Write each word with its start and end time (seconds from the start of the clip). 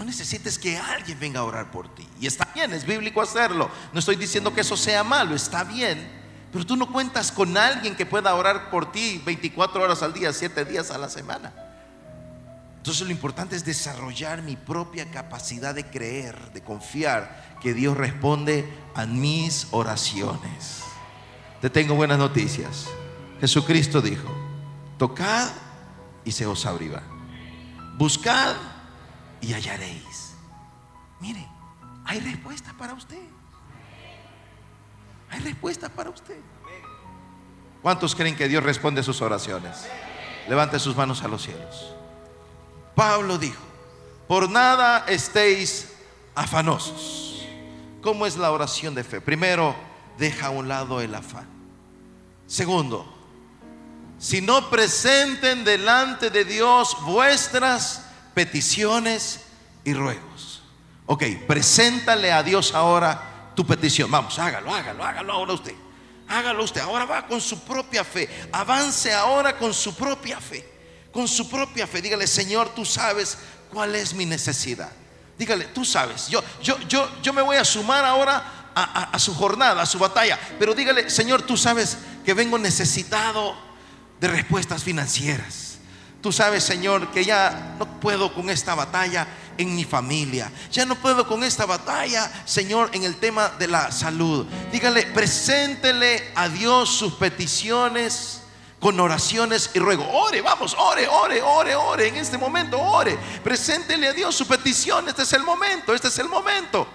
no 0.00 0.06
necesites 0.06 0.58
que 0.58 0.78
alguien 0.78 1.20
venga 1.20 1.40
a 1.40 1.44
orar 1.44 1.70
por 1.70 1.94
ti. 1.94 2.08
Y 2.18 2.26
está 2.26 2.48
bien, 2.54 2.72
es 2.72 2.86
bíblico 2.86 3.20
hacerlo. 3.20 3.70
No 3.92 3.98
estoy 3.98 4.16
diciendo 4.16 4.54
que 4.54 4.62
eso 4.62 4.74
sea 4.74 5.04
malo, 5.04 5.34
está 5.34 5.62
bien. 5.62 6.10
Pero 6.50 6.64
tú 6.64 6.74
no 6.74 6.90
cuentas 6.90 7.30
con 7.30 7.54
alguien 7.54 7.94
que 7.94 8.06
pueda 8.06 8.34
orar 8.34 8.70
por 8.70 8.90
ti 8.92 9.20
24 9.26 9.82
horas 9.82 10.02
al 10.02 10.14
día, 10.14 10.32
7 10.32 10.64
días 10.64 10.90
a 10.90 10.96
la 10.96 11.10
semana. 11.10 11.52
Entonces 12.78 13.02
lo 13.02 13.10
importante 13.12 13.54
es 13.54 13.62
desarrollar 13.62 14.40
mi 14.40 14.56
propia 14.56 15.10
capacidad 15.10 15.74
de 15.74 15.84
creer, 15.84 16.50
de 16.52 16.62
confiar 16.62 17.58
que 17.60 17.74
Dios 17.74 17.94
responde 17.94 18.66
a 18.94 19.04
mis 19.04 19.66
oraciones. 19.70 20.80
Te 21.60 21.68
tengo 21.68 21.94
buenas 21.94 22.16
noticias. 22.16 22.86
Jesucristo 23.38 24.00
dijo, 24.00 24.34
tocad 24.96 25.50
y 26.24 26.32
se 26.32 26.46
os 26.46 26.64
abrirá. 26.64 27.02
Buscad 27.98 28.56
y 29.40 29.52
hallaréis. 29.52 30.34
Mire, 31.20 31.46
hay 32.04 32.20
respuesta 32.20 32.74
para 32.78 32.94
usted. 32.94 33.22
Hay 35.30 35.40
respuesta 35.40 35.88
para 35.88 36.10
usted. 36.10 36.38
¿Cuántos 37.82 38.14
creen 38.14 38.36
que 38.36 38.48
Dios 38.48 38.62
responde 38.62 39.02
sus 39.02 39.22
oraciones? 39.22 39.86
Levante 40.48 40.78
sus 40.78 40.96
manos 40.96 41.22
a 41.22 41.28
los 41.28 41.42
cielos. 41.42 41.94
Pablo 42.94 43.38
dijo, 43.38 43.62
por 44.26 44.50
nada 44.50 45.04
estéis 45.08 45.92
afanosos. 46.34 47.46
¿Cómo 48.02 48.26
es 48.26 48.36
la 48.36 48.50
oración 48.50 48.94
de 48.94 49.04
fe? 49.04 49.20
Primero, 49.20 49.74
deja 50.18 50.46
a 50.46 50.50
un 50.50 50.68
lado 50.68 51.00
el 51.00 51.14
afán. 51.14 51.46
Segundo, 52.46 53.06
si 54.18 54.40
no 54.40 54.68
presenten 54.68 55.64
delante 55.64 56.30
de 56.30 56.44
Dios 56.44 56.96
vuestras 57.02 58.09
peticiones 58.34 59.40
y 59.84 59.94
ruegos. 59.94 60.62
Ok, 61.06 61.24
preséntale 61.46 62.32
a 62.32 62.42
Dios 62.42 62.74
ahora 62.74 63.52
tu 63.54 63.66
petición. 63.66 64.10
Vamos, 64.10 64.38
hágalo, 64.38 64.72
hágalo, 64.74 65.04
hágalo 65.04 65.32
ahora 65.32 65.52
usted. 65.54 65.74
Hágalo 66.28 66.62
usted. 66.62 66.80
Ahora 66.80 67.04
va 67.04 67.26
con 67.26 67.40
su 67.40 67.60
propia 67.64 68.04
fe. 68.04 68.28
Avance 68.52 69.12
ahora 69.12 69.58
con 69.58 69.74
su 69.74 69.94
propia 69.94 70.40
fe. 70.40 70.64
Con 71.12 71.26
su 71.26 71.48
propia 71.48 71.86
fe. 71.86 72.00
Dígale, 72.00 72.26
Señor, 72.26 72.68
tú 72.68 72.84
sabes 72.84 73.36
cuál 73.72 73.96
es 73.96 74.14
mi 74.14 74.24
necesidad. 74.24 74.92
Dígale, 75.36 75.64
tú 75.66 75.84
sabes. 75.84 76.28
Yo, 76.28 76.42
yo, 76.62 76.78
yo, 76.88 77.10
yo 77.20 77.32
me 77.32 77.42
voy 77.42 77.56
a 77.56 77.64
sumar 77.64 78.04
ahora 78.04 78.70
a, 78.74 79.10
a 79.10 79.18
su 79.18 79.34
jornada, 79.34 79.82
a 79.82 79.86
su 79.86 79.98
batalla. 79.98 80.38
Pero 80.58 80.74
dígale, 80.74 81.10
Señor, 81.10 81.42
tú 81.42 81.56
sabes 81.56 81.98
que 82.24 82.34
vengo 82.34 82.58
necesitado 82.58 83.56
de 84.20 84.28
respuestas 84.28 84.84
financieras. 84.84 85.69
Tú 86.20 86.32
sabes, 86.32 86.64
Señor, 86.64 87.10
que 87.12 87.24
ya 87.24 87.76
no 87.78 88.00
puedo 88.00 88.34
con 88.34 88.50
esta 88.50 88.74
batalla 88.74 89.26
en 89.56 89.74
mi 89.74 89.84
familia. 89.84 90.52
Ya 90.70 90.84
no 90.84 90.94
puedo 90.94 91.26
con 91.26 91.42
esta 91.42 91.64
batalla, 91.64 92.30
Señor, 92.44 92.90
en 92.92 93.04
el 93.04 93.16
tema 93.16 93.48
de 93.58 93.68
la 93.68 93.90
salud. 93.90 94.46
Dígale, 94.70 95.06
preséntele 95.06 96.32
a 96.34 96.48
Dios 96.48 96.90
sus 96.90 97.14
peticiones 97.14 98.42
con 98.80 98.98
oraciones 98.98 99.70
y 99.74 99.78
ruego. 99.78 100.06
Ore, 100.10 100.40
vamos, 100.40 100.74
ore, 100.78 101.06
ore, 101.06 101.42
ore, 101.42 101.74
ore. 101.74 102.08
En 102.08 102.16
este 102.16 102.38
momento, 102.38 102.78
ore. 102.78 103.18
Preséntele 103.44 104.08
a 104.08 104.12
Dios 104.12 104.34
su 104.34 104.46
petición. 104.46 105.08
Este 105.08 105.22
es 105.22 105.32
el 105.34 105.42
momento, 105.42 105.94
este 105.94 106.08
es 106.08 106.18
el 106.18 106.28
momento. 106.28 106.86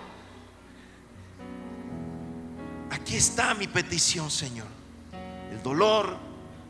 Aquí 2.92 3.16
está 3.16 3.54
mi 3.54 3.68
petición, 3.68 4.32
Señor. 4.32 4.68
El 5.52 5.62
dolor, 5.62 6.18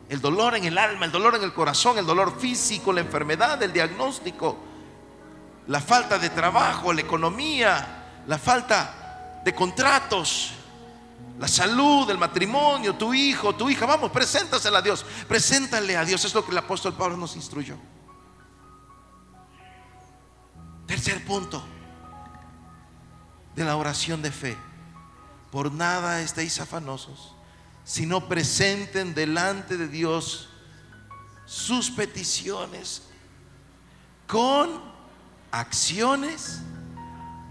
el 0.09 0.21
dolor 0.21 0.55
en 0.55 0.65
el 0.65 0.77
alma, 0.77 1.05
el 1.05 1.11
dolor 1.11 1.35
en 1.35 1.43
el 1.43 1.53
corazón, 1.53 1.97
el 1.97 2.05
dolor 2.05 2.37
físico, 2.39 2.93
la 2.93 3.01
enfermedad, 3.01 3.61
el 3.63 3.73
diagnóstico, 3.73 4.57
la 5.67 5.79
falta 5.79 6.19
de 6.19 6.29
trabajo, 6.29 6.93
la 6.93 7.01
economía, 7.01 8.23
la 8.27 8.37
falta 8.37 9.41
de 9.43 9.55
contratos, 9.55 10.51
la 11.39 11.47
salud, 11.47 12.09
el 12.09 12.17
matrimonio, 12.17 12.95
tu 12.95 13.13
hijo, 13.13 13.55
tu 13.55 13.69
hija. 13.69 13.85
Vamos, 13.85 14.11
preséntasela 14.11 14.79
a 14.79 14.81
Dios. 14.81 15.05
Preséntale 15.27 15.97
a 15.97 16.05
Dios. 16.05 16.23
Es 16.23 16.33
lo 16.33 16.45
que 16.45 16.51
el 16.51 16.57
apóstol 16.57 16.93
Pablo 16.93 17.17
nos 17.17 17.35
instruyó. 17.35 17.75
Tercer 20.85 21.25
punto 21.25 21.63
de 23.55 23.65
la 23.65 23.75
oración 23.75 24.21
de 24.21 24.31
fe. 24.31 24.57
Por 25.51 25.71
nada 25.71 26.21
estéis 26.21 26.59
afanosos 26.59 27.34
sino 27.85 28.27
presenten 28.27 29.13
delante 29.13 29.77
de 29.77 29.87
Dios 29.87 30.49
sus 31.45 31.91
peticiones 31.91 33.03
con 34.27 34.81
acciones 35.51 36.59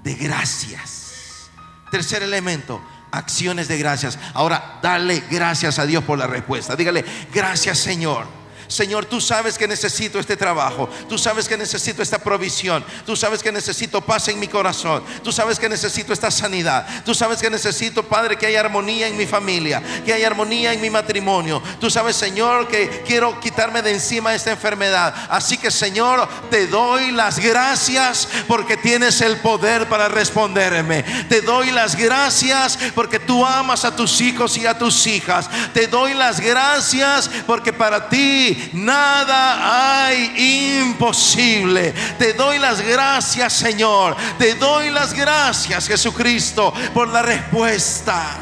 de 0.02 0.14
gracias. 0.14 1.48
Tercer 1.90 2.22
elemento, 2.22 2.82
acciones 3.12 3.68
de 3.68 3.78
gracias. 3.78 4.18
Ahora, 4.34 4.80
dale 4.82 5.22
gracias 5.30 5.78
a 5.78 5.86
Dios 5.86 6.04
por 6.04 6.18
la 6.18 6.26
respuesta. 6.26 6.76
Dígale, 6.76 7.04
gracias 7.32 7.78
Señor 7.78 8.43
Señor, 8.68 9.04
tú 9.06 9.20
sabes 9.20 9.58
que 9.58 9.68
necesito 9.68 10.18
este 10.18 10.36
trabajo, 10.36 10.88
tú 11.08 11.18
sabes 11.18 11.48
que 11.48 11.56
necesito 11.56 12.02
esta 12.02 12.18
provisión, 12.18 12.84
tú 13.06 13.16
sabes 13.16 13.42
que 13.42 13.52
necesito 13.52 14.00
paz 14.00 14.28
en 14.28 14.38
mi 14.38 14.48
corazón, 14.48 15.02
tú 15.22 15.32
sabes 15.32 15.58
que 15.58 15.68
necesito 15.68 16.12
esta 16.12 16.30
sanidad, 16.30 16.86
tú 17.04 17.14
sabes 17.14 17.40
que 17.40 17.50
necesito, 17.50 18.02
Padre, 18.02 18.36
que 18.36 18.46
haya 18.46 18.60
armonía 18.60 19.08
en 19.08 19.16
mi 19.16 19.26
familia, 19.26 19.82
que 20.04 20.12
haya 20.12 20.26
armonía 20.26 20.72
en 20.72 20.80
mi 20.80 20.90
matrimonio. 20.90 21.62
Tú 21.80 21.90
sabes, 21.90 22.16
Señor, 22.16 22.68
que 22.68 23.02
quiero 23.06 23.38
quitarme 23.40 23.82
de 23.82 23.92
encima 23.92 24.34
esta 24.34 24.50
enfermedad. 24.50 25.14
Así 25.28 25.58
que, 25.58 25.70
Señor, 25.70 26.28
te 26.50 26.66
doy 26.66 27.12
las 27.12 27.38
gracias 27.38 28.28
porque 28.48 28.76
tienes 28.76 29.20
el 29.20 29.38
poder 29.38 29.88
para 29.88 30.08
responderme. 30.08 31.02
Te 31.28 31.40
doy 31.40 31.70
las 31.70 31.96
gracias 31.96 32.78
porque 32.94 33.18
tú 33.18 33.44
amas 33.44 33.84
a 33.84 33.94
tus 33.94 34.20
hijos 34.20 34.56
y 34.56 34.66
a 34.66 34.78
tus 34.78 35.06
hijas. 35.06 35.48
Te 35.72 35.86
doy 35.86 36.14
las 36.14 36.40
gracias 36.40 37.30
porque 37.46 37.72
para 37.72 38.08
ti 38.08 38.63
nada 38.72 40.06
hay 40.06 40.80
imposible. 40.80 41.92
Te 42.18 42.32
doy 42.32 42.58
las 42.58 42.80
gracias, 42.80 43.52
Señor. 43.52 44.16
Te 44.38 44.54
doy 44.54 44.90
las 44.90 45.12
gracias, 45.12 45.86
Jesucristo, 45.86 46.72
por 46.92 47.08
la 47.08 47.22
respuesta. 47.22 48.38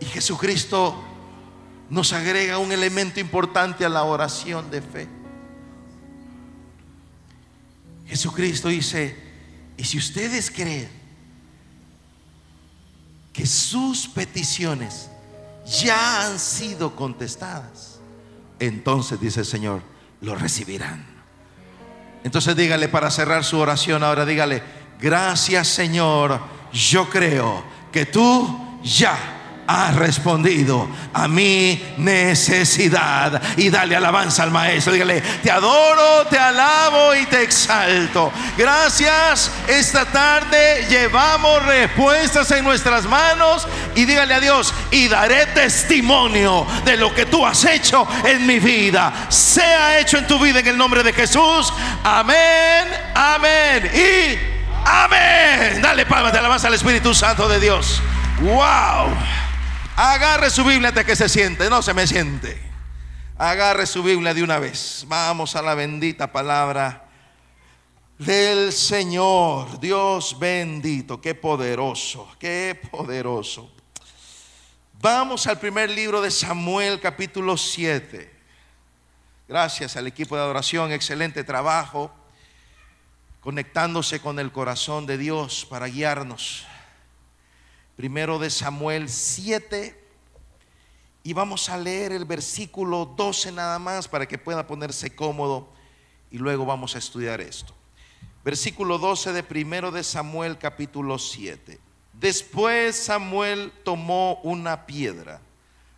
Y 0.00 0.06
Jesucristo 0.06 1.04
nos 1.90 2.12
agrega 2.12 2.58
un 2.58 2.72
elemento 2.72 3.20
importante 3.20 3.84
a 3.84 3.88
la 3.88 4.04
oración 4.04 4.70
de 4.70 4.80
fe. 4.80 5.08
Jesucristo 8.06 8.68
dice, 8.68 9.16
y 9.76 9.84
si 9.84 9.98
ustedes 9.98 10.50
creen 10.50 10.88
que 13.32 13.46
sus 13.46 14.08
peticiones 14.08 15.09
ya 15.70 16.26
han 16.26 16.38
sido 16.38 16.96
contestadas, 16.96 18.00
entonces 18.58 19.20
dice 19.20 19.40
el 19.40 19.46
Señor, 19.46 19.82
lo 20.20 20.34
recibirán. 20.34 21.06
Entonces 22.24 22.54
dígale 22.56 22.88
para 22.88 23.10
cerrar 23.10 23.44
su 23.44 23.58
oración 23.58 24.02
ahora, 24.02 24.26
dígale, 24.26 24.62
gracias 25.00 25.68
Señor, 25.68 26.40
yo 26.72 27.08
creo 27.08 27.64
que 27.90 28.04
tú 28.06 28.78
ya 28.82 29.39
ha 29.70 29.92
respondido 29.92 30.88
a 31.14 31.28
mi 31.28 31.80
necesidad. 31.96 33.40
Y 33.56 33.70
dale 33.70 33.94
alabanza 33.94 34.42
al 34.42 34.50
maestro. 34.50 34.92
Dígale, 34.92 35.20
te 35.20 35.50
adoro, 35.50 36.26
te 36.26 36.36
alabo 36.36 37.14
y 37.14 37.24
te 37.26 37.42
exalto. 37.42 38.32
Gracias. 38.58 39.52
Esta 39.68 40.06
tarde 40.06 40.86
llevamos 40.88 41.64
respuestas 41.64 42.50
en 42.50 42.64
nuestras 42.64 43.04
manos. 43.04 43.68
Y 43.94 44.06
dígale 44.06 44.34
a 44.34 44.40
Dios, 44.40 44.74
y 44.90 45.06
daré 45.06 45.46
testimonio 45.46 46.66
de 46.84 46.96
lo 46.96 47.14
que 47.14 47.26
tú 47.26 47.46
has 47.46 47.64
hecho 47.64 48.08
en 48.24 48.46
mi 48.46 48.58
vida. 48.58 49.12
Sea 49.28 50.00
hecho 50.00 50.18
en 50.18 50.26
tu 50.26 50.40
vida 50.40 50.58
en 50.58 50.66
el 50.66 50.76
nombre 50.78 51.04
de 51.04 51.12
Jesús. 51.12 51.72
Amén, 52.02 52.88
amén. 53.14 53.88
Y 53.94 54.36
amén. 54.84 55.80
Dale 55.80 56.06
palmas 56.06 56.32
de 56.32 56.40
alabanza 56.40 56.66
al 56.66 56.74
Espíritu 56.74 57.14
Santo 57.14 57.48
de 57.48 57.60
Dios. 57.60 58.02
Wow. 58.40 59.49
Agarre 60.02 60.48
su 60.48 60.64
Biblia 60.64 60.88
hasta 60.88 61.04
que 61.04 61.14
se 61.14 61.28
siente, 61.28 61.68
no 61.68 61.82
se 61.82 61.92
me 61.92 62.06
siente. 62.06 62.58
Agarre 63.36 63.84
su 63.84 64.02
Biblia 64.02 64.32
de 64.32 64.42
una 64.42 64.58
vez. 64.58 65.04
Vamos 65.06 65.56
a 65.56 65.60
la 65.60 65.74
bendita 65.74 66.32
palabra 66.32 67.06
del 68.16 68.72
Señor. 68.72 69.78
Dios 69.78 70.38
bendito, 70.38 71.20
qué 71.20 71.34
poderoso, 71.34 72.34
qué 72.38 72.80
poderoso. 72.90 73.70
Vamos 75.02 75.46
al 75.46 75.58
primer 75.58 75.90
libro 75.90 76.22
de 76.22 76.30
Samuel, 76.30 76.98
capítulo 76.98 77.58
7. 77.58 78.32
Gracias 79.48 79.98
al 79.98 80.06
equipo 80.06 80.34
de 80.34 80.40
adoración, 80.40 80.92
excelente 80.92 81.44
trabajo, 81.44 82.10
conectándose 83.42 84.18
con 84.18 84.38
el 84.38 84.50
corazón 84.50 85.04
de 85.04 85.18
Dios 85.18 85.66
para 85.68 85.88
guiarnos. 85.88 86.69
Primero 88.00 88.38
de 88.38 88.48
Samuel 88.48 89.10
7. 89.10 89.94
Y 91.22 91.34
vamos 91.34 91.68
a 91.68 91.76
leer 91.76 92.12
el 92.12 92.24
versículo 92.24 93.04
12 93.04 93.52
nada 93.52 93.78
más 93.78 94.08
para 94.08 94.26
que 94.26 94.38
pueda 94.38 94.66
ponerse 94.66 95.14
cómodo 95.14 95.68
y 96.30 96.38
luego 96.38 96.64
vamos 96.64 96.94
a 96.94 96.98
estudiar 96.98 97.42
esto. 97.42 97.74
Versículo 98.42 98.96
12 98.96 99.34
de 99.34 99.42
primero 99.42 99.90
de 99.90 100.02
Samuel 100.02 100.56
capítulo 100.56 101.18
7. 101.18 101.78
Después 102.14 102.96
Samuel 102.96 103.70
tomó 103.84 104.40
una 104.44 104.86
piedra, 104.86 105.42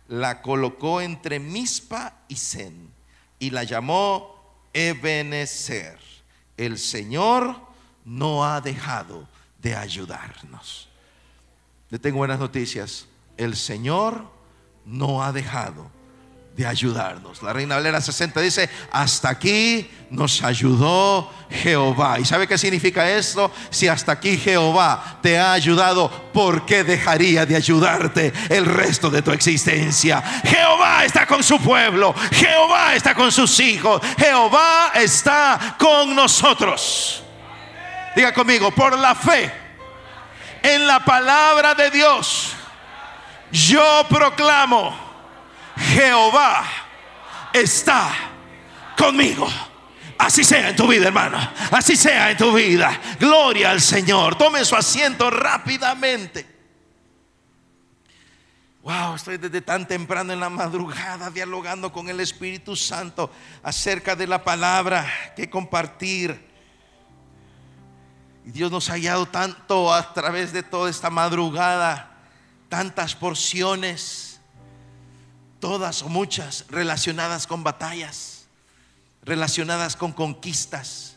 la 0.09 0.41
colocó 0.41 0.99
entre 0.99 1.39
Mispa 1.39 2.17
y 2.27 2.35
Sen 2.35 2.91
y 3.39 3.51
la 3.51 3.63
llamó 3.63 4.57
Ebenezer. 4.73 5.99
El 6.57 6.79
Señor 6.79 7.55
no 8.03 8.43
ha 8.43 8.59
dejado 8.59 9.25
de 9.59 9.73
ayudarnos. 9.73 10.89
Le 11.93 11.99
tengo 11.99 12.17
buenas 12.17 12.39
noticias. 12.39 13.05
El 13.37 13.55
Señor 13.55 14.25
no 14.83 15.23
ha 15.23 15.31
dejado 15.31 15.91
de 16.57 16.65
ayudarnos. 16.65 17.43
La 17.43 17.53
Reina 17.53 17.75
Valera 17.75 18.01
60 18.01 18.41
dice, 18.41 18.67
hasta 18.91 19.29
aquí 19.29 19.91
nos 20.09 20.41
ayudó 20.41 21.31
Jehová. 21.51 22.19
¿Y 22.19 22.25
sabe 22.25 22.47
qué 22.47 22.57
significa 22.57 23.07
esto? 23.11 23.51
Si 23.69 23.87
hasta 23.87 24.13
aquí 24.13 24.39
Jehová 24.39 25.19
te 25.21 25.37
ha 25.37 25.53
ayudado, 25.53 26.09
¿por 26.33 26.65
qué 26.65 26.83
dejaría 26.83 27.45
de 27.45 27.57
ayudarte 27.57 28.33
el 28.49 28.65
resto 28.65 29.11
de 29.11 29.21
tu 29.21 29.29
existencia? 29.29 30.19
Jehová 30.43 31.05
está 31.05 31.27
con 31.27 31.43
su 31.43 31.59
pueblo, 31.59 32.15
Jehová 32.31 32.95
está 32.95 33.13
con 33.13 33.31
sus 33.31 33.59
hijos, 33.59 34.01
Jehová 34.17 34.93
está 34.95 35.75
con 35.77 36.15
nosotros. 36.15 37.23
Diga 38.15 38.33
conmigo, 38.33 38.71
por 38.71 38.97
la 38.97 39.13
fe 39.13 39.62
en 40.63 40.87
la 40.87 40.99
palabra 41.05 41.75
de 41.75 41.91
Dios, 41.91 42.55
yo 43.51 44.05
proclamo 44.09 45.03
Jehová 45.77 46.65
está 47.53 48.11
conmigo. 48.97 49.47
Así 50.17 50.43
sea 50.43 50.69
en 50.69 50.75
tu 50.75 50.87
vida, 50.87 51.07
hermano. 51.07 51.37
Así 51.71 51.95
sea 51.95 52.31
en 52.31 52.37
tu 52.37 52.53
vida. 52.53 52.99
Gloria 53.19 53.71
al 53.71 53.81
Señor. 53.81 54.35
Tome 54.35 54.63
su 54.63 54.75
asiento 54.75 55.29
rápidamente. 55.29 56.53
Wow, 58.83 59.15
estoy 59.15 59.37
desde 59.37 59.61
tan 59.61 59.87
temprano 59.87 60.33
en 60.33 60.39
la 60.39 60.49
madrugada 60.49 61.29
dialogando 61.29 61.91
con 61.91 62.09
el 62.09 62.19
Espíritu 62.19 62.75
Santo 62.75 63.31
acerca 63.63 64.15
de 64.15 64.27
la 64.27 64.43
palabra 64.43 65.09
que 65.35 65.49
compartir. 65.49 66.52
Y 68.45 68.51
Dios 68.51 68.71
nos 68.71 68.89
ha 68.89 68.93
hallado 68.93 69.25
tanto 69.25 69.93
a 69.93 70.13
través 70.13 70.51
de 70.51 70.63
toda 70.63 70.89
esta 70.89 71.09
madrugada, 71.09 72.11
tantas 72.69 73.15
porciones 73.15 74.33
todas 75.63 76.01
o 76.01 76.09
muchas 76.09 76.65
relacionadas 76.67 77.47
con 77.47 77.63
batallas, 77.63 78.47
relacionadas 79.23 79.95
con 79.95 80.11
conquistas, 80.11 81.15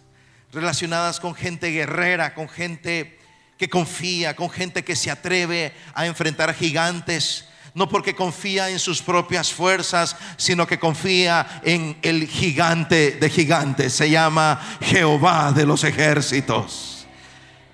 relacionadas 0.53 1.19
con 1.19 1.35
gente 1.35 1.73
guerrera, 1.73 2.33
con 2.33 2.49
gente 2.49 3.19
que 3.59 3.69
confía, 3.69 4.37
con 4.37 4.49
gente 4.49 4.85
que 4.85 4.95
se 4.95 5.11
atreve 5.11 5.75
a 5.95 6.07
enfrentar 6.07 6.55
gigantes, 6.55 7.47
no 7.75 7.89
porque 7.89 8.15
confía 8.15 8.71
en 8.71 8.79
sus 8.79 9.03
propias 9.03 9.53
fuerzas, 9.53 10.15
sino 10.37 10.65
que 10.65 10.79
confía 10.79 11.61
en 11.65 11.99
el 12.03 12.29
gigante 12.29 13.19
de 13.21 13.29
gigantes, 13.29 13.95
se 13.95 14.11
llama 14.11 14.61
Jehová 14.81 15.51
de 15.51 15.67
los 15.67 15.83
ejércitos. 15.83 16.96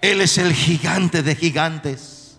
Él 0.03 0.21
es 0.21 0.37
el 0.37 0.53
gigante 0.53 1.23
de 1.23 1.35
gigantes. 1.35 2.39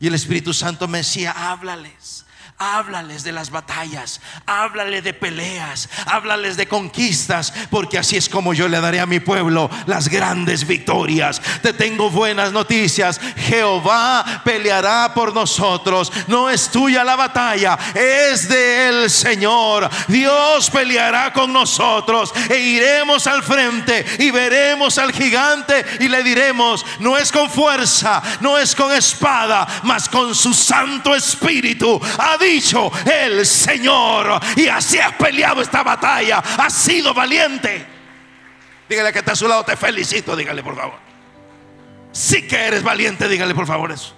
Y 0.00 0.06
el 0.06 0.14
Espíritu 0.14 0.54
Santo 0.54 0.88
me 0.88 0.98
decía, 0.98 1.32
háblales 1.32 2.24
Háblales 2.58 3.24
de 3.24 3.32
las 3.32 3.50
batallas, 3.50 4.20
háblale 4.46 5.02
de 5.02 5.12
peleas, 5.12 5.88
háblales 6.06 6.56
de 6.56 6.68
conquistas, 6.68 7.52
porque 7.70 7.98
así 7.98 8.16
es 8.16 8.28
como 8.28 8.54
yo 8.54 8.68
le 8.68 8.80
daré 8.80 9.00
a 9.00 9.06
mi 9.06 9.18
pueblo 9.18 9.68
las 9.86 10.08
grandes 10.08 10.64
victorias. 10.64 11.42
Te 11.60 11.72
tengo 11.72 12.08
buenas 12.08 12.52
noticias. 12.52 13.20
Jehová 13.36 14.42
peleará 14.44 15.12
por 15.12 15.34
nosotros. 15.34 16.12
No 16.28 16.48
es 16.48 16.70
tuya 16.70 17.02
la 17.02 17.16
batalla, 17.16 17.76
es 17.94 18.48
del 18.48 19.10
Señor. 19.10 19.90
Dios 20.06 20.70
peleará 20.70 21.32
con 21.32 21.52
nosotros 21.52 22.32
e 22.48 22.58
iremos 22.58 23.26
al 23.26 23.42
frente 23.42 24.04
y 24.20 24.30
veremos 24.30 24.98
al 24.98 25.12
gigante 25.12 25.84
y 25.98 26.08
le 26.08 26.22
diremos, 26.22 26.84
no 27.00 27.18
es 27.18 27.32
con 27.32 27.50
fuerza, 27.50 28.22
no 28.40 28.56
es 28.56 28.74
con 28.76 28.92
espada, 28.92 29.66
mas 29.82 30.08
con 30.08 30.34
su 30.34 30.54
Santo 30.54 31.14
Espíritu 31.14 32.00
dicho 32.42 32.90
el 33.04 33.46
Señor. 33.46 34.40
Y 34.56 34.68
así 34.68 34.98
has 34.98 35.14
peleado 35.14 35.62
esta 35.62 35.82
batalla. 35.82 36.38
Has 36.58 36.74
sido 36.74 37.14
valiente. 37.14 37.86
Dígale 38.88 39.12
que 39.12 39.20
está 39.20 39.32
a 39.32 39.36
su 39.36 39.48
lado, 39.48 39.64
te 39.64 39.76
felicito. 39.76 40.36
Dígale 40.36 40.62
por 40.62 40.76
favor. 40.76 40.98
Sí 42.12 42.46
que 42.46 42.56
eres 42.56 42.82
valiente, 42.82 43.26
dígale 43.28 43.54
por 43.54 43.66
favor 43.66 43.90
eso. 43.90 44.14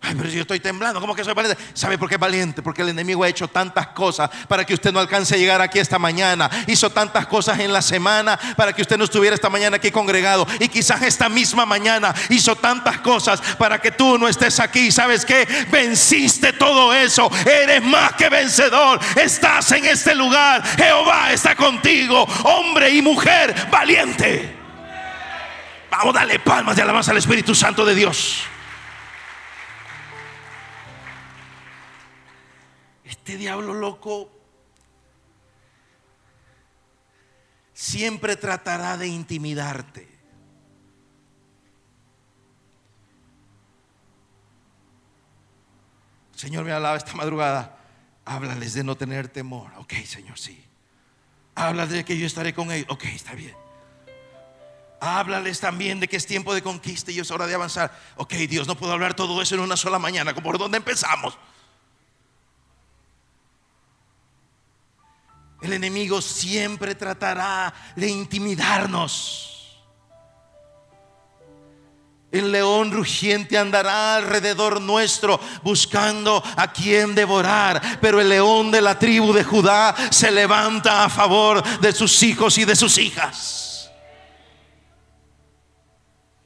Ay, 0.00 0.14
pero 0.16 0.28
yo 0.28 0.42
estoy 0.42 0.60
temblando, 0.60 1.00
¿cómo 1.00 1.14
que 1.14 1.24
soy 1.24 1.34
valiente? 1.34 1.60
¿Sabe 1.74 1.98
por 1.98 2.08
qué 2.08 2.14
es 2.14 2.20
valiente? 2.20 2.62
Porque 2.62 2.82
el 2.82 2.90
enemigo 2.90 3.24
ha 3.24 3.28
hecho 3.28 3.48
tantas 3.48 3.88
cosas 3.88 4.30
para 4.46 4.64
que 4.64 4.72
usted 4.72 4.92
no 4.92 5.00
alcance 5.00 5.34
a 5.34 5.38
llegar 5.38 5.60
aquí 5.60 5.80
esta 5.80 5.98
mañana. 5.98 6.48
Hizo 6.68 6.90
tantas 6.90 7.26
cosas 7.26 7.58
en 7.58 7.72
la 7.72 7.82
semana 7.82 8.38
para 8.56 8.72
que 8.72 8.82
usted 8.82 8.96
no 8.96 9.04
estuviera 9.04 9.34
esta 9.34 9.50
mañana 9.50 9.76
aquí 9.76 9.90
congregado. 9.90 10.46
Y 10.60 10.68
quizás 10.68 11.02
esta 11.02 11.28
misma 11.28 11.66
mañana 11.66 12.14
hizo 12.28 12.54
tantas 12.54 12.98
cosas 12.98 13.40
para 13.58 13.80
que 13.80 13.90
tú 13.90 14.18
no 14.18 14.28
estés 14.28 14.60
aquí. 14.60 14.92
¿Sabes 14.92 15.24
qué? 15.24 15.66
Venciste 15.68 16.52
todo 16.52 16.94
eso. 16.94 17.28
Eres 17.44 17.82
más 17.82 18.12
que 18.12 18.28
vencedor. 18.28 19.00
Estás 19.16 19.72
en 19.72 19.84
este 19.84 20.14
lugar. 20.14 20.62
Jehová 20.76 21.32
está 21.32 21.56
contigo. 21.56 22.22
Hombre 22.44 22.90
y 22.90 23.02
mujer 23.02 23.66
valiente. 23.68 24.56
Vamos 25.90 26.14
a 26.14 26.18
darle 26.20 26.38
palmas 26.38 26.76
de 26.76 26.82
alabanza 26.82 27.10
al 27.10 27.16
Espíritu 27.16 27.52
Santo 27.52 27.84
de 27.84 27.96
Dios. 27.96 28.44
Este 33.28 33.36
diablo 33.36 33.74
loco 33.74 34.30
siempre 37.74 38.36
tratará 38.36 38.96
de 38.96 39.06
intimidarte. 39.06 40.08
Señor 46.34 46.64
me 46.64 46.72
hablaba 46.72 46.96
esta 46.96 47.12
madrugada. 47.12 47.78
Háblales 48.24 48.72
de 48.72 48.82
no 48.82 48.96
tener 48.96 49.28
temor. 49.28 49.72
Ok, 49.76 49.92
Señor, 50.06 50.38
sí. 50.38 50.64
Háblales 51.54 51.92
de 51.92 52.04
que 52.06 52.16
yo 52.18 52.26
estaré 52.26 52.54
con 52.54 52.72
ellos. 52.72 52.88
Ok, 52.88 53.04
está 53.04 53.34
bien. 53.34 53.54
Háblales 55.02 55.60
también 55.60 56.00
de 56.00 56.08
que 56.08 56.16
es 56.16 56.24
tiempo 56.24 56.54
de 56.54 56.62
conquista 56.62 57.12
y 57.12 57.18
es 57.18 57.30
hora 57.30 57.46
de 57.46 57.54
avanzar. 57.54 57.94
Ok, 58.16 58.32
Dios, 58.48 58.66
no 58.66 58.74
puedo 58.74 58.94
hablar 58.94 59.12
todo 59.12 59.42
eso 59.42 59.54
en 59.54 59.60
una 59.60 59.76
sola 59.76 59.98
mañana. 59.98 60.34
¿Por 60.34 60.56
dónde 60.56 60.78
empezamos? 60.78 61.36
El 65.60 65.72
enemigo 65.72 66.22
siempre 66.22 66.94
tratará 66.94 67.74
de 67.96 68.08
intimidarnos. 68.08 69.58
El 72.30 72.52
león 72.52 72.92
rugiente 72.92 73.56
andará 73.56 74.16
alrededor 74.16 74.82
nuestro 74.82 75.40
buscando 75.62 76.42
a 76.56 76.70
quien 76.72 77.14
devorar, 77.14 77.98
pero 78.00 78.20
el 78.20 78.28
león 78.28 78.70
de 78.70 78.82
la 78.82 78.98
tribu 78.98 79.32
de 79.32 79.44
Judá 79.44 79.94
se 80.10 80.30
levanta 80.30 81.04
a 81.04 81.08
favor 81.08 81.62
de 81.80 81.92
sus 81.92 82.22
hijos 82.22 82.58
y 82.58 82.66
de 82.66 82.76
sus 82.76 82.98
hijas. 82.98 83.90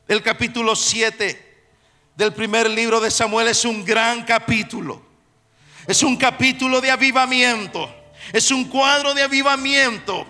El 0.06 0.22
capítulo 0.22 0.76
7 0.76 1.66
del 2.14 2.32
primer 2.32 2.70
libro 2.70 3.00
de 3.00 3.10
Samuel 3.10 3.48
es 3.48 3.64
un 3.64 3.84
gran 3.84 4.24
capítulo. 4.24 5.02
Es 5.86 6.02
un 6.04 6.16
capítulo 6.16 6.80
de 6.80 6.92
avivamiento. 6.92 8.01
Es 8.32 8.50
un 8.50 8.64
cuadro 8.64 9.14
de 9.14 9.22
avivamiento 9.22 10.26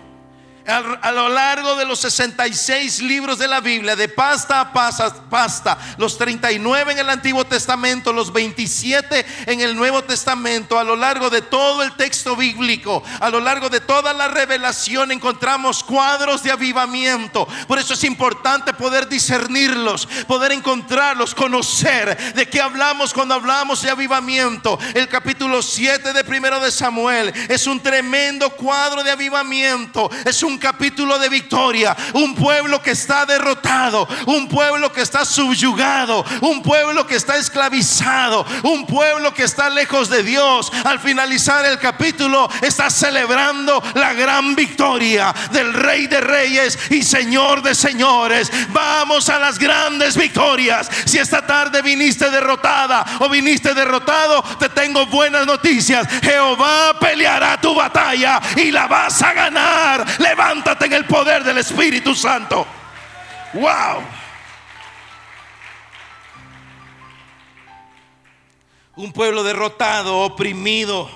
a 0.65 1.11
lo 1.11 1.27
largo 1.27 1.75
de 1.75 1.85
los 1.85 1.99
66 1.99 3.01
libros 3.01 3.37
de 3.37 3.47
la 3.47 3.59
Biblia, 3.59 3.95
de 3.95 4.07
pasta 4.07 4.61
a 4.61 4.71
pasta, 4.71 5.13
pasta, 5.29 5.77
los 5.97 6.17
39 6.17 6.93
en 6.93 6.99
el 6.99 7.09
Antiguo 7.09 7.45
Testamento, 7.45 8.13
los 8.13 8.31
27 8.31 9.25
en 9.47 9.59
el 9.59 9.75
Nuevo 9.75 10.03
Testamento, 10.03 10.79
a 10.79 10.83
lo 10.83 10.95
largo 10.95 11.29
de 11.29 11.41
todo 11.41 11.83
el 11.83 11.93
texto 11.93 12.35
bíblico, 12.35 13.03
a 13.19 13.29
lo 13.29 13.41
largo 13.41 13.69
de 13.69 13.81
toda 13.81 14.13
la 14.13 14.29
revelación 14.29 15.11
encontramos 15.11 15.83
cuadros 15.83 16.43
de 16.43 16.51
avivamiento. 16.51 17.45
Por 17.67 17.79
eso 17.79 17.93
es 17.93 18.03
importante 18.05 18.73
poder 18.73 19.09
discernirlos, 19.09 20.07
poder 20.27 20.53
encontrarlos, 20.53 21.35
conocer 21.35 22.33
de 22.33 22.47
qué 22.47 22.61
hablamos 22.61 23.13
cuando 23.13 23.35
hablamos 23.35 23.81
de 23.81 23.89
avivamiento. 23.89 24.79
El 24.93 25.09
capítulo 25.09 25.61
7 25.61 26.13
de 26.13 26.23
primero 26.23 26.59
de 26.61 26.71
Samuel 26.71 27.33
es 27.49 27.67
un 27.67 27.81
tremendo 27.81 28.49
cuadro 28.51 29.03
de 29.03 29.11
avivamiento, 29.11 30.09
es 30.25 30.41
un 30.41 30.52
un 30.53 30.59
capítulo 30.59 31.17
de 31.17 31.29
victoria. 31.29 31.95
Un 32.13 32.35
pueblo 32.35 32.81
que 32.81 32.91
está 32.91 33.25
derrotado, 33.25 34.07
un 34.27 34.47
pueblo 34.47 34.91
que 34.91 35.01
está 35.01 35.25
subyugado, 35.25 36.23
un 36.41 36.61
pueblo 36.61 37.07
que 37.07 37.15
está 37.15 37.37
esclavizado, 37.37 38.45
un 38.61 38.85
pueblo 38.85 39.33
que 39.33 39.43
está 39.43 39.69
lejos 39.69 40.09
de 40.09 40.21
Dios. 40.21 40.71
Al 40.85 40.99
finalizar 40.99 41.65
el 41.65 41.79
capítulo 41.79 42.47
está 42.61 42.91
celebrando 42.91 43.81
la 43.95 44.13
gran 44.13 44.55
victoria 44.55 45.33
del 45.51 45.73
Rey 45.73 46.05
de 46.05 46.21
Reyes 46.21 46.77
y 46.91 47.01
Señor 47.01 47.63
de 47.63 47.73
Señores. 47.73 48.51
Vamos 48.69 49.29
a 49.29 49.39
las 49.39 49.57
grandes 49.57 50.15
victorias. 50.15 50.87
Si 51.05 51.17
esta 51.17 51.45
tarde 51.47 51.81
viniste 51.81 52.29
derrotada 52.29 53.03
o 53.19 53.27
viniste 53.27 53.73
derrotado, 53.73 54.43
te 54.59 54.69
tengo 54.69 55.07
buenas 55.07 55.47
noticias. 55.47 56.07
Jehová 56.21 56.93
peleará 56.99 57.59
tu 57.59 57.73
batalla 57.73 58.39
y 58.55 58.69
la 58.69 58.85
vas 58.85 59.19
a 59.23 59.33
ganar. 59.33 60.05
Levántate 60.43 60.87
en 60.87 60.93
el 60.93 61.05
poder 61.05 61.41
del 61.45 61.57
Espíritu 61.59 62.13
Santo. 62.13 62.67
Wow. 63.53 64.03
Un 68.97 69.13
pueblo 69.13 69.41
derrotado, 69.43 70.19
oprimido, 70.19 71.09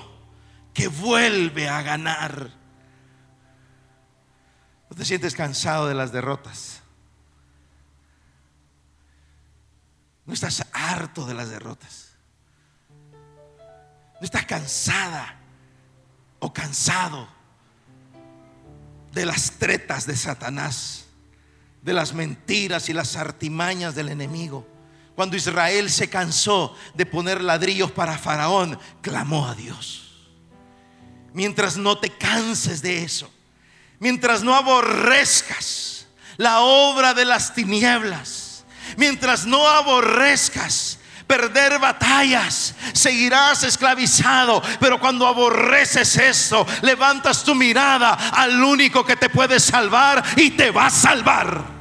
que 0.72 0.88
vuelve 0.88 1.68
a 1.68 1.82
ganar. 1.82 2.52
¿No 4.88 4.96
te 4.96 5.04
sientes 5.04 5.34
cansado 5.34 5.86
de 5.88 5.94
las 5.94 6.10
derrotas? 6.10 6.80
¿No 10.24 10.32
estás 10.32 10.66
harto 10.72 11.26
de 11.26 11.34
las 11.34 11.50
derrotas? 11.50 12.16
¿No 13.10 14.24
estás 14.24 14.46
cansada 14.46 15.36
o 16.38 16.50
cansado 16.50 17.37
de 19.12 19.26
las 19.26 19.52
tretas 19.52 20.06
de 20.06 20.16
Satanás, 20.16 21.06
de 21.82 21.92
las 21.92 22.12
mentiras 22.12 22.88
y 22.88 22.92
las 22.92 23.16
artimañas 23.16 23.94
del 23.94 24.08
enemigo? 24.08 24.66
Cuando 25.14 25.36
Israel 25.36 25.90
se 25.90 26.08
cansó 26.08 26.76
de 26.94 27.04
poner 27.04 27.42
ladrillos 27.42 27.90
para 27.90 28.16
Faraón, 28.16 28.78
clamó 29.00 29.48
a 29.48 29.54
Dios. 29.54 30.28
Mientras 31.32 31.76
no 31.76 31.98
te 31.98 32.10
canses 32.10 32.82
de 32.82 33.02
eso, 33.02 33.30
mientras 33.98 34.42
no 34.42 34.54
aborrezcas 34.54 36.06
la 36.36 36.60
obra 36.60 37.14
de 37.14 37.24
las 37.24 37.52
tinieblas, 37.52 38.64
mientras 38.96 39.44
no 39.44 39.66
aborrezcas 39.66 40.98
perder 41.28 41.78
batallas, 41.78 42.74
seguirás 42.92 43.62
esclavizado. 43.62 44.60
Pero 44.80 44.98
cuando 44.98 45.28
aborreces 45.28 46.16
esto, 46.16 46.66
levantas 46.82 47.44
tu 47.44 47.54
mirada 47.54 48.14
al 48.32 48.60
único 48.60 49.04
que 49.04 49.14
te 49.14 49.28
puede 49.28 49.60
salvar 49.60 50.24
y 50.36 50.50
te 50.50 50.72
va 50.72 50.86
a 50.86 50.90
salvar. 50.90 51.78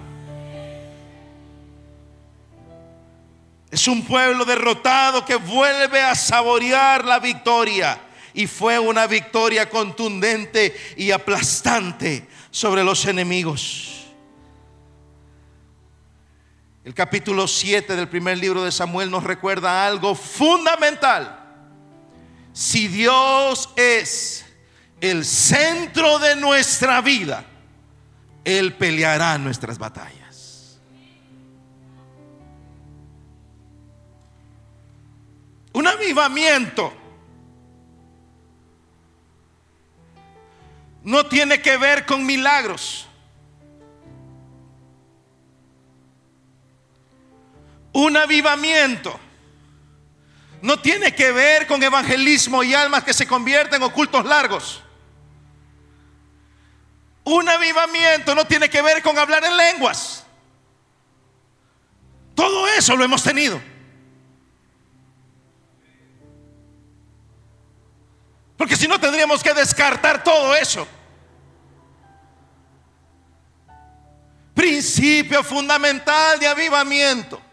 Es 3.72 3.88
un 3.88 4.06
pueblo 4.06 4.46
derrotado 4.46 5.25
que 5.25 5.36
vuelve 5.36 6.01
a 6.01 6.13
saborear 6.13 7.06
la 7.06 7.20
victoria. 7.20 8.01
Y 8.34 8.46
fue 8.46 8.77
una 8.77 9.08
victoria 9.08 9.68
contundente 9.68 10.75
y 10.96 11.10
aplastante 11.10 12.27
sobre 12.51 12.84
los 12.84 13.06
enemigos. 13.06 13.97
El 16.88 16.94
capítulo 16.94 17.50
7 17.50 17.98
del 17.98 18.08
primer 18.08 18.38
libro 18.38 18.63
de 18.63 18.72
Samuel 18.72 19.12
nos 19.12 19.25
recuerda 19.25 19.86
algo 19.86 20.15
fundamental. 20.15 21.38
Si 22.53 22.88
Dios 22.88 23.74
es 23.75 24.46
el 25.01 25.25
centro 25.25 26.17
de 26.20 26.38
nuestra 26.38 27.01
vida, 27.01 27.44
Él 28.46 28.74
peleará 28.75 29.38
nuestras 29.38 29.77
batallas. 29.77 30.79
Un 35.74 35.88
avivamiento 35.88 36.94
no 41.03 41.25
tiene 41.25 41.62
que 41.62 41.75
ver 41.75 42.06
con 42.06 42.25
milagros. 42.25 43.06
Un 47.98 48.16
avivamiento 48.16 49.20
no 50.62 50.80
tiene 50.80 51.16
que 51.16 51.32
ver 51.32 51.66
con 51.66 51.82
evangelismo 51.82 52.63
y 52.63 52.75
almas 52.75 53.04
que 53.04 53.12
se 53.12 53.25
convierten 53.25 53.82
en 53.82 53.88
ocultos 53.89 54.24
largos. 54.24 54.84
Un 57.24 57.50
avivamiento 57.50 58.36
no 58.36 58.46
tiene 58.46 58.70
que 58.70 58.84
ver 58.84 59.01
con 59.01 59.18
hablar 59.18 59.44
en 59.46 59.58
lenguas. 59.58 60.24
Todo 62.36 62.68
eso 62.68 62.96
lo 62.96 63.04
hemos 63.04 63.24
tenido. 63.24 63.60
Porque 68.58 68.75
si 68.75 68.88
no 68.88 69.00
tendríamos 69.00 69.42
que 69.42 69.56
descartar 69.56 70.24
todo 70.24 70.54
eso. 70.54 70.88
Principio 74.54 75.44
fundamental 75.44 76.39
de 76.39 76.48
avivamiento. 76.48 77.47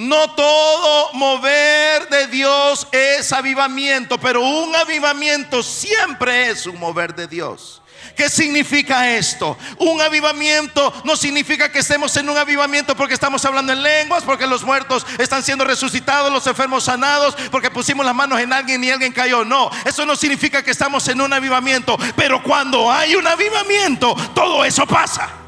No 0.00 0.30
todo 0.30 1.12
mover 1.12 2.08
de 2.08 2.26
Dios 2.28 2.88
es 2.90 3.30
avivamiento, 3.34 4.18
pero 4.18 4.40
un 4.40 4.74
avivamiento 4.74 5.62
siempre 5.62 6.48
es 6.48 6.64
un 6.64 6.80
mover 6.80 7.14
de 7.14 7.26
Dios. 7.26 7.82
¿Qué 8.16 8.30
significa 8.30 9.10
esto? 9.10 9.58
Un 9.76 10.00
avivamiento 10.00 10.90
no 11.04 11.16
significa 11.16 11.70
que 11.70 11.80
estemos 11.80 12.16
en 12.16 12.30
un 12.30 12.38
avivamiento 12.38 12.96
porque 12.96 13.12
estamos 13.12 13.44
hablando 13.44 13.74
en 13.74 13.82
lenguas, 13.82 14.24
porque 14.24 14.46
los 14.46 14.62
muertos 14.62 15.06
están 15.18 15.42
siendo 15.42 15.66
resucitados, 15.66 16.32
los 16.32 16.46
enfermos 16.46 16.84
sanados, 16.84 17.36
porque 17.50 17.70
pusimos 17.70 18.06
las 18.06 18.14
manos 18.14 18.40
en 18.40 18.54
alguien 18.54 18.82
y 18.82 18.90
alguien 18.90 19.12
cayó. 19.12 19.44
No, 19.44 19.70
eso 19.84 20.06
no 20.06 20.16
significa 20.16 20.62
que 20.62 20.70
estamos 20.70 21.06
en 21.08 21.20
un 21.20 21.30
avivamiento. 21.30 21.98
Pero 22.16 22.42
cuando 22.42 22.90
hay 22.90 23.16
un 23.16 23.26
avivamiento, 23.26 24.16
todo 24.34 24.64
eso 24.64 24.86
pasa. 24.86 25.39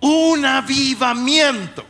Un 0.00 0.44
avivamiento 0.44 1.84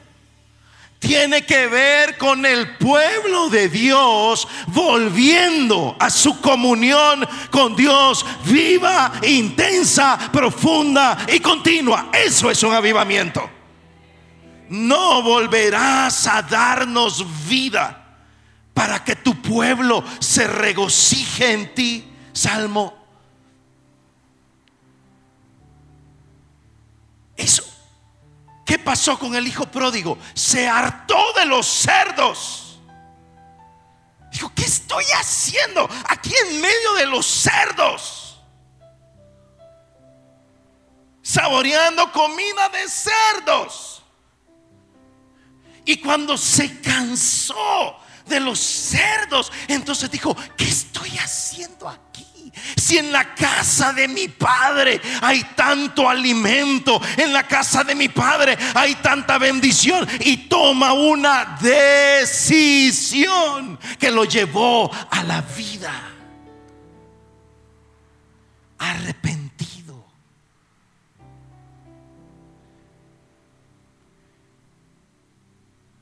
tiene 0.99 1.45
que 1.45 1.67
ver 1.67 2.17
con 2.17 2.45
el 2.45 2.77
pueblo 2.79 3.49
de 3.49 3.69
Dios 3.69 4.49
volviendo 4.69 5.97
a 6.01 6.11
su 6.11 6.41
comunión 6.41 7.27
con 7.51 7.77
Dios 7.77 8.25
viva, 8.45 9.13
intensa, 9.23 10.19
profunda 10.33 11.27
y 11.33 11.39
continua. 11.41 12.11
Eso 12.13 12.51
es 12.51 12.63
un 12.63 12.75
avivamiento. 12.75 13.49
No 14.69 15.23
volverás 15.23 16.27
a 16.27 16.43
darnos 16.43 17.25
vida 17.49 18.05
para 18.75 19.05
que 19.05 19.17
tu 19.17 19.41
pueblo 19.41 20.03
se 20.19 20.47
regocije 20.47 21.53
en 21.53 21.75
ti. 21.75 22.05
Salmo. 22.33 22.95
Eso 27.37 27.76
¿Qué 28.67 28.81
pasó 28.81 29.17
con 29.17 29.37
el 29.37 29.47
hijo 29.47 29.65
pródigo? 29.67 30.19
Se 30.35 30.69
hartó 30.69 31.33
de 31.35 31.47
los 31.47 31.65
cerdos. 31.65 32.81
Dijo, 34.33 34.53
¿qué 34.57 34.65
estoy 34.65 35.05
haciendo 35.19 35.89
aquí 36.09 36.35
en 36.35 36.61
medio 36.61 36.95
de 36.95 37.07
los 37.07 37.25
cerdos? 37.25 38.43
Saboreando 41.23 42.11
comida 42.11 42.69
de 42.71 42.89
cerdos. 42.89 44.03
Y 45.85 46.01
cuando 46.01 46.37
se 46.37 46.81
cansó 46.81 47.97
de 48.27 48.41
los 48.41 48.59
cerdos, 48.59 49.53
entonces 49.69 50.11
dijo, 50.11 50.37
¿qué 50.57 50.65
estoy 50.65 51.17
haciendo 51.19 51.89
aquí? 51.89 52.53
Si 52.77 52.99
en 52.99 53.13
la 53.13 53.35
casa 53.35 53.93
de 53.93 54.09
mi 54.09 54.29
padre 54.29 55.01
hay 55.21 55.43
tanto 55.55 56.09
alimento, 56.09 57.01
en 57.17 57.33
la 57.33 57.47
casa 57.47 57.85
de 57.85 57.95
mi 57.95 58.09
padre 58.09 58.59
hay 58.75 58.97
tanta 58.97 59.39
bendición 59.39 60.09
y 60.21 60.49
toma 60.49 60.93
una 60.93 61.59
decisión 61.61 62.99
que 63.99 64.11
lo 64.11 64.25
llevó 64.25 64.91
a 65.11 65.23
la 65.23 65.43
vida. 65.43 65.93
Arrepentido. 68.79 70.05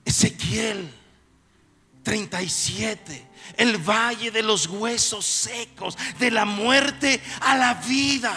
Ezequiel 0.05 1.04
37 2.05 3.35
el 3.57 3.79
valle 3.79 4.31
de 4.31 4.43
los 4.43 4.67
huesos 4.67 5.25
secos, 5.25 5.97
de 6.19 6.31
la 6.31 6.45
muerte 6.45 7.21
a 7.41 7.57
la 7.57 7.75
vida. 7.75 8.33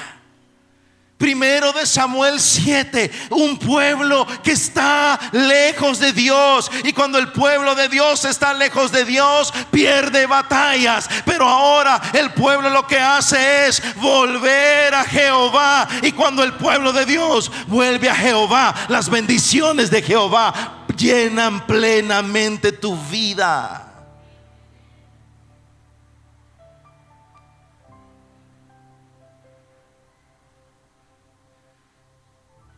Primero 1.18 1.74
de 1.74 1.88
Samuel 1.88 2.40
7, 2.40 3.10
un 3.32 3.58
pueblo 3.58 4.28
que 4.44 4.52
está 4.52 5.20
lejos 5.32 5.98
de 5.98 6.14
Dios. 6.14 6.70
Y 6.84 6.94
cuando 6.94 7.18
el 7.18 7.32
pueblo 7.32 7.74
de 7.74 7.90
Dios 7.90 8.24
está 8.24 8.54
lejos 8.54 8.92
de 8.92 9.04
Dios, 9.04 9.52
pierde 9.72 10.28
batallas. 10.28 11.10
Pero 11.26 11.48
ahora 11.48 12.00
el 12.14 12.32
pueblo 12.34 12.70
lo 12.70 12.86
que 12.86 13.00
hace 13.00 13.68
es 13.68 13.82
volver 13.96 14.94
a 14.94 15.06
Jehová. 15.06 15.88
Y 16.04 16.12
cuando 16.12 16.44
el 16.44 16.54
pueblo 16.54 16.94
de 16.94 17.08
Dios 17.08 17.52
vuelve 17.66 18.12
a 18.12 18.16
Jehová, 18.16 18.76
las 18.88 19.10
bendiciones 19.10 19.90
de 19.90 20.04
Jehová 20.04 20.86
llenan 20.98 21.66
plenamente 21.66 22.72
tu 22.72 22.98
vida. 22.98 23.84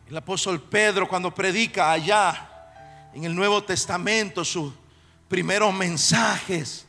El 0.08 0.16
apóstol 0.16 0.60
Pedro 0.60 1.08
cuando 1.08 1.32
predica 1.32 1.92
allá 1.92 2.48
en 3.14 3.24
el 3.24 3.34
Nuevo 3.34 3.62
Testamento 3.62 4.44
sus 4.44 4.72
primeros 5.28 5.72
mensajes, 5.72 6.84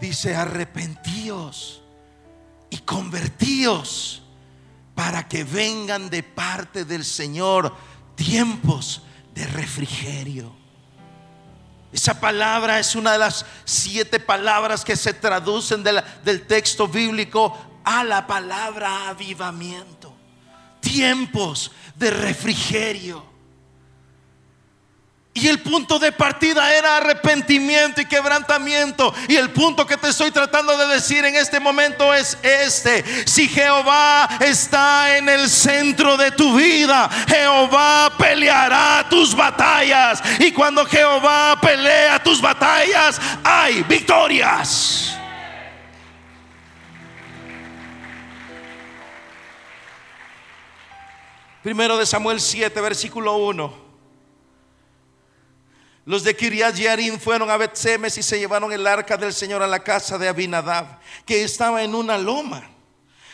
dice 0.00 0.36
arrepentíos 0.36 1.82
y 2.70 2.78
convertíos 2.78 4.22
para 4.94 5.26
que 5.26 5.42
vengan 5.42 6.08
de 6.10 6.22
parte 6.22 6.84
del 6.84 7.04
Señor 7.04 7.74
tiempos 8.14 9.02
de 9.38 9.46
refrigerio. 9.46 10.52
Esa 11.92 12.18
palabra 12.18 12.80
es 12.80 12.96
una 12.96 13.12
de 13.12 13.18
las 13.18 13.46
siete 13.64 14.18
palabras 14.18 14.84
que 14.84 14.96
se 14.96 15.14
traducen 15.14 15.84
del 15.84 16.46
texto 16.46 16.88
bíblico 16.88 17.56
a 17.84 18.02
la 18.02 18.26
palabra 18.26 19.08
avivamiento. 19.08 20.12
Tiempos 20.80 21.70
de 21.94 22.10
refrigerio. 22.10 23.24
Y 25.34 25.46
el 25.46 25.60
punto 25.60 26.00
de 26.00 26.10
partida 26.10 26.74
era 26.74 26.96
arrepentimiento 26.96 28.00
y 28.00 28.06
quebrantamiento. 28.06 29.14
Y 29.28 29.36
el 29.36 29.50
punto 29.50 29.86
que 29.86 29.96
te 29.96 30.08
estoy 30.08 30.32
tratando 30.32 30.76
de 30.76 30.88
decir 30.88 31.24
en 31.24 31.36
este 31.36 31.60
momento 31.60 32.12
es 32.12 32.36
este. 32.42 33.04
Si 33.24 33.46
Jehová 33.46 34.28
está 34.40 35.16
en 35.16 35.28
el 35.28 35.48
centro 35.48 36.16
de 36.16 36.32
tu 36.32 36.56
vida, 36.56 37.08
Jehová 37.28 38.12
peleará 38.18 39.06
tus 39.08 39.32
batallas. 39.34 40.20
Y 40.40 40.50
cuando 40.50 40.84
Jehová 40.86 41.56
pelea 41.60 42.20
tus 42.20 42.40
batallas, 42.40 43.20
hay 43.44 43.84
victorias. 43.84 45.14
Primero 51.62 51.96
de 51.96 52.06
Samuel 52.06 52.40
7, 52.40 52.80
versículo 52.80 53.36
1. 53.36 53.87
Los 56.08 56.24
de 56.24 56.34
Kiriat 56.34 56.74
Yarin 56.74 57.20
fueron 57.20 57.50
a 57.50 57.58
Betsemes 57.58 58.16
y 58.16 58.22
se 58.22 58.38
llevaron 58.38 58.72
el 58.72 58.86
arca 58.86 59.18
del 59.18 59.34
Señor 59.34 59.62
a 59.62 59.66
la 59.66 59.80
casa 59.80 60.16
de 60.16 60.26
Abinadab, 60.26 60.98
que 61.26 61.44
estaba 61.44 61.82
en 61.82 61.94
una 61.94 62.16
loma. 62.16 62.62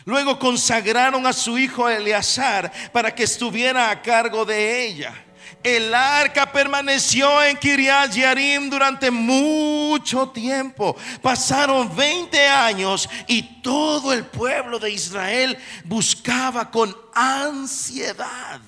Luego 0.04 0.40
consagraron 0.40 1.25
a 1.25 1.33
su 1.33 1.57
hijo 1.57 1.88
Eleazar 1.88 2.73
para 2.93 3.14
que 3.14 3.23
estuviera 3.23 3.93
a 3.93 4.02
cargo 4.02 4.45
de 4.45 4.87
ella. 4.87 5.14
El 5.62 5.95
arca 5.95 6.50
permaneció 6.50 7.45
en 7.45 7.57
Kiriat 7.59 8.11
Yarim 8.11 8.69
durante 8.69 9.09
mucho 9.09 10.31
tiempo. 10.31 10.97
Pasaron 11.23 11.95
20 11.95 12.45
años 12.49 13.09
y 13.28 13.62
todo 13.62 14.12
el 14.12 14.25
pueblo 14.25 14.81
de 14.81 14.90
Israel 14.90 15.57
buscaba 15.85 16.73
con 16.73 16.93
ansiedad 17.14 18.61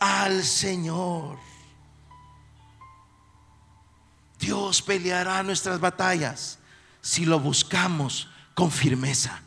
al 0.00 0.42
Señor. 0.42 1.53
Dios 4.44 4.82
peleará 4.82 5.42
nuestras 5.42 5.80
batallas 5.80 6.58
si 7.00 7.24
lo 7.24 7.40
buscamos 7.40 8.28
con 8.52 8.70
firmeza. 8.70 9.40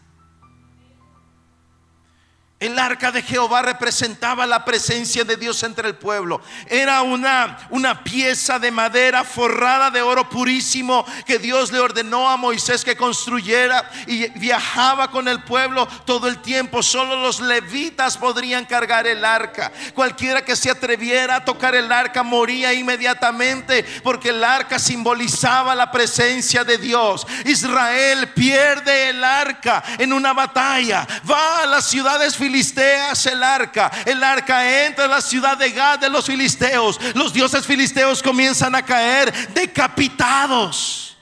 El 2.59 2.79
arca 2.79 3.11
de 3.11 3.21
Jehová 3.21 3.61
representaba 3.61 4.47
la 4.47 4.65
presencia 4.65 5.23
de 5.23 5.37
Dios 5.37 5.61
entre 5.61 5.87
el 5.87 5.93
pueblo. 5.93 6.41
Era 6.65 7.03
una, 7.03 7.59
una 7.69 8.03
pieza 8.03 8.57
de 8.57 8.71
madera 8.71 9.23
forrada 9.23 9.91
de 9.91 10.01
oro 10.01 10.27
purísimo 10.27 11.05
que 11.27 11.37
Dios 11.37 11.71
le 11.71 11.79
ordenó 11.79 12.27
a 12.27 12.35
Moisés 12.35 12.83
que 12.83 12.97
construyera 12.97 13.87
y 14.07 14.27
viajaba 14.39 15.11
con 15.11 15.27
el 15.27 15.43
pueblo 15.43 15.87
todo 16.03 16.27
el 16.27 16.39
tiempo. 16.39 16.81
Solo 16.81 17.17
los 17.17 17.41
levitas 17.41 18.17
podrían 18.17 18.65
cargar 18.65 19.05
el 19.05 19.23
arca. 19.23 19.71
Cualquiera 19.93 20.43
que 20.43 20.55
se 20.55 20.71
atreviera 20.71 21.35
a 21.35 21.45
tocar 21.45 21.75
el 21.75 21.91
arca 21.91 22.23
moría 22.23 22.73
inmediatamente 22.73 23.85
porque 24.01 24.29
el 24.29 24.43
arca 24.43 24.79
simbolizaba 24.79 25.75
la 25.75 25.91
presencia 25.91 26.63
de 26.63 26.79
Dios. 26.79 27.27
Israel 27.45 28.29
pierde 28.29 29.09
el 29.09 29.23
arca 29.23 29.83
en 29.99 30.11
una 30.11 30.33
batalla. 30.33 31.07
Va 31.29 31.61
a 31.61 31.65
las 31.67 31.87
ciudades 31.87 32.35
filisteas 32.47 33.25
el 33.25 33.43
arca. 33.43 33.91
El 34.05 34.23
arca 34.23 34.85
entra 34.85 35.05
en 35.05 35.11
la 35.11 35.21
ciudad 35.21 35.57
de 35.57 35.69
Gad 35.71 35.99
de 35.99 36.09
los 36.09 36.25
filisteos. 36.25 36.99
Los 37.13 37.33
dioses 37.33 37.65
filisteos 37.65 38.23
comienzan 38.23 38.73
a 38.73 38.83
caer 38.83 39.33
decapitados. 39.49 41.17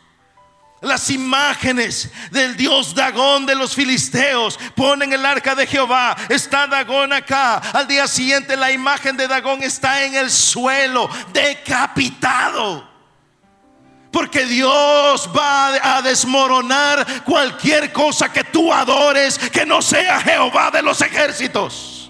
Las 0.81 1.09
imágenes 1.09 2.11
del 2.29 2.55
dios 2.55 2.93
Dagón 2.93 3.47
de 3.47 3.55
los 3.55 3.73
filisteos 3.73 4.59
ponen 4.75 5.13
el 5.13 5.25
arca 5.25 5.55
de 5.55 5.65
Jehová. 5.65 6.15
Está 6.29 6.67
Dagón 6.67 7.11
acá. 7.11 7.55
Al 7.55 7.87
día 7.87 8.07
siguiente 8.07 8.55
la 8.55 8.71
imagen 8.71 9.17
de 9.17 9.27
Dagón 9.27 9.63
está 9.63 10.03
en 10.03 10.13
el 10.13 10.29
suelo, 10.29 11.09
decapitado. 11.33 12.94
Porque 14.15 14.45
Dios 14.45 15.29
va 15.37 15.97
a 15.97 16.01
desmoronar 16.01 17.25
cualquier 17.25 17.91
cosa 17.91 18.31
que 18.31 18.45
tú 18.45 18.71
adores 18.71 19.37
que 19.37 19.65
no 19.65 19.81
sea 19.81 20.21
Jehová 20.21 20.71
de 20.71 20.81
los 20.81 21.01
ejércitos. 21.01 22.09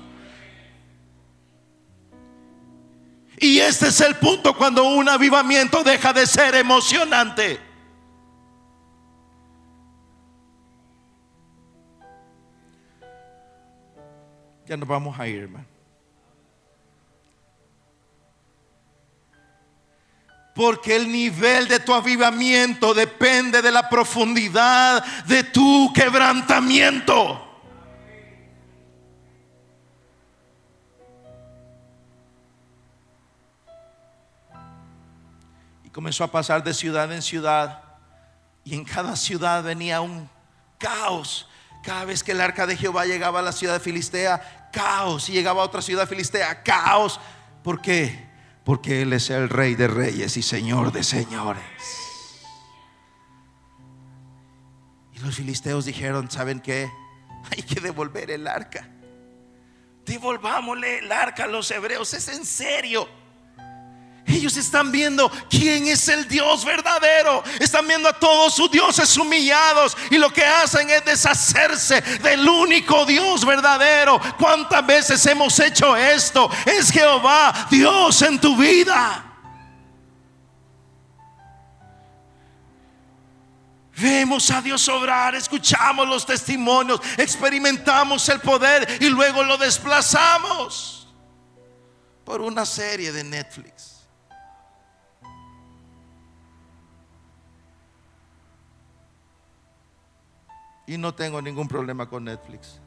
Y 3.40 3.58
este 3.58 3.88
es 3.88 4.00
el 4.02 4.14
punto 4.18 4.56
cuando 4.56 4.84
un 4.84 5.10
avivamiento 5.10 5.84
deja 5.84 6.14
de 6.14 6.28
ser 6.28 6.54
emocionante. 6.54 7.60
Ya 14.68 14.78
nos 14.78 14.88
vamos 14.88 15.20
a 15.20 15.28
ir, 15.28 15.42
hermano. 15.42 15.75
Porque 20.56 20.96
el 20.96 21.12
nivel 21.12 21.68
de 21.68 21.82
tu 21.82 21.94
avivamiento 21.94 22.94
depende 22.94 23.62
de 23.62 23.72
la 23.74 23.90
profundidad 23.90 25.04
de 25.26 25.44
tu 25.44 25.92
quebrantamiento. 25.94 27.42
Y 35.84 35.90
comenzó 35.90 36.24
a 36.24 36.32
pasar 36.32 36.64
de 36.64 36.74
ciudad 36.74 37.12
en 37.12 37.22
ciudad. 37.22 37.84
Y 38.64 38.76
en 38.76 38.86
cada 38.86 39.18
ciudad 39.18 39.62
venía 39.62 40.00
un 40.00 40.30
caos. 40.78 41.50
Cada 41.84 42.06
vez 42.06 42.24
que 42.24 42.32
el 42.32 42.40
arca 42.40 42.66
de 42.66 42.78
Jehová 42.78 43.06
llegaba 43.06 43.40
a 43.40 43.44
la 43.44 43.52
ciudad 43.52 43.74
de 43.74 43.82
Filistea, 43.82 44.70
caos. 44.72 45.28
Y 45.28 45.34
llegaba 45.34 45.64
a 45.64 45.66
otra 45.66 45.82
ciudad 45.82 46.04
de 46.04 46.08
Filistea, 46.08 46.64
caos. 46.64 47.20
¿Por 47.62 47.82
qué? 47.82 48.25
Porque 48.66 49.04
Él 49.04 49.14
es 49.14 49.30
el 49.30 49.48
Rey 49.48 49.76
de 49.76 49.88
Reyes 49.88 50.36
y 50.36 50.42
Señor 50.42 50.92
de 50.92 51.04
Señores. 51.04 51.62
Y 55.14 55.20
los 55.20 55.36
filisteos 55.36 55.86
dijeron, 55.86 56.30
¿saben 56.30 56.60
qué? 56.60 56.90
Hay 57.56 57.62
que 57.62 57.80
devolver 57.80 58.32
el 58.32 58.48
arca. 58.48 58.90
Devolvámosle 60.04 61.00
el 61.00 61.12
arca 61.12 61.46
a 61.46 61.48
los 61.48 61.70
hebreos, 61.72 62.14
es 62.16 62.28
en 62.28 62.44
serio. 62.44 63.08
Ellos 64.28 64.58
están 64.58 64.92
viendo 64.92 65.32
quién 65.50 65.88
es 65.88 66.08
el 66.08 66.28
Dios 66.28 66.66
verdadero. 66.66 67.44
Están 67.60 67.88
viendo 67.88 68.10
a 68.10 68.14
todos 68.14 68.56
sus 68.56 68.72
dioses 68.72 69.16
humillados. 69.18 69.96
Y 70.10 70.18
lo 70.18 70.32
que 70.32 70.44
hacen 70.44 70.90
es 70.90 71.06
deshacerse 71.06 72.02
del 72.02 72.48
único 72.48 73.06
Dios 73.06 73.46
verdadero. 73.46 74.20
¿Cuántas 74.38 74.86
veces 74.86 75.26
hemos 75.28 75.60
hecho 75.60 75.96
esto? 75.96 76.50
Es 76.66 76.90
Jehová 76.92 77.68
Dios 77.70 78.22
en 78.24 78.40
tu 78.40 78.58
vida. 78.58 79.22
Vemos 83.98 84.52
a 84.52 84.62
Dios 84.62 84.90
obrar, 84.90 85.36
escuchamos 85.36 86.06
los 86.06 86.26
testimonios, 86.26 87.00
experimentamos 87.18 88.28
el 88.28 88.42
poder 88.42 88.98
y 89.00 89.08
luego 89.08 89.42
lo 89.42 89.58
desplazamos 89.58 91.08
por 92.26 92.42
una 92.42 92.66
serie 92.66 93.14
de 93.14 93.24
Netflix. 93.24 93.95
Y 100.88 100.98
no 100.98 101.16
tengo 101.16 101.42
ningún 101.42 101.68
problema 101.68 102.08
con 102.08 102.26
Netflix. 102.26 102.80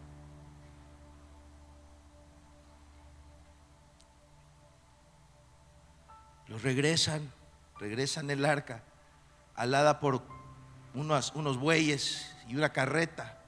Los 6.48 6.62
regresan, 6.62 7.30
regresan 7.78 8.30
el 8.30 8.44
arca, 8.44 8.82
alada 9.54 10.00
por 10.00 10.22
unos, 10.94 11.32
unos 11.34 11.58
bueyes 11.58 12.34
y 12.48 12.56
una 12.56 12.72
carreta. 12.72 13.38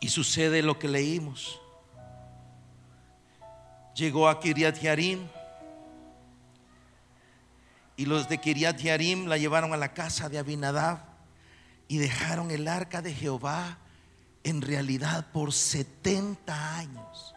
Y 0.00 0.08
sucede 0.08 0.62
lo 0.62 0.78
que 0.78 0.88
leímos. 0.88 1.60
Llegó 3.94 4.28
a 4.28 4.40
Kiriat 4.40 4.78
Yarim. 4.80 5.28
Y 7.96 8.06
los 8.06 8.28
de 8.28 8.38
Kiriat 8.38 8.78
Yarim 8.78 9.26
la 9.26 9.38
llevaron 9.38 9.72
a 9.72 9.76
la 9.76 9.94
casa 9.94 10.28
de 10.28 10.38
Abinadab 10.38 11.13
y 11.88 11.98
dejaron 11.98 12.50
el 12.50 12.68
arca 12.68 13.02
de 13.02 13.14
Jehová 13.14 13.78
en 14.42 14.62
realidad 14.62 15.26
por 15.32 15.52
70 15.52 16.76
años 16.76 17.34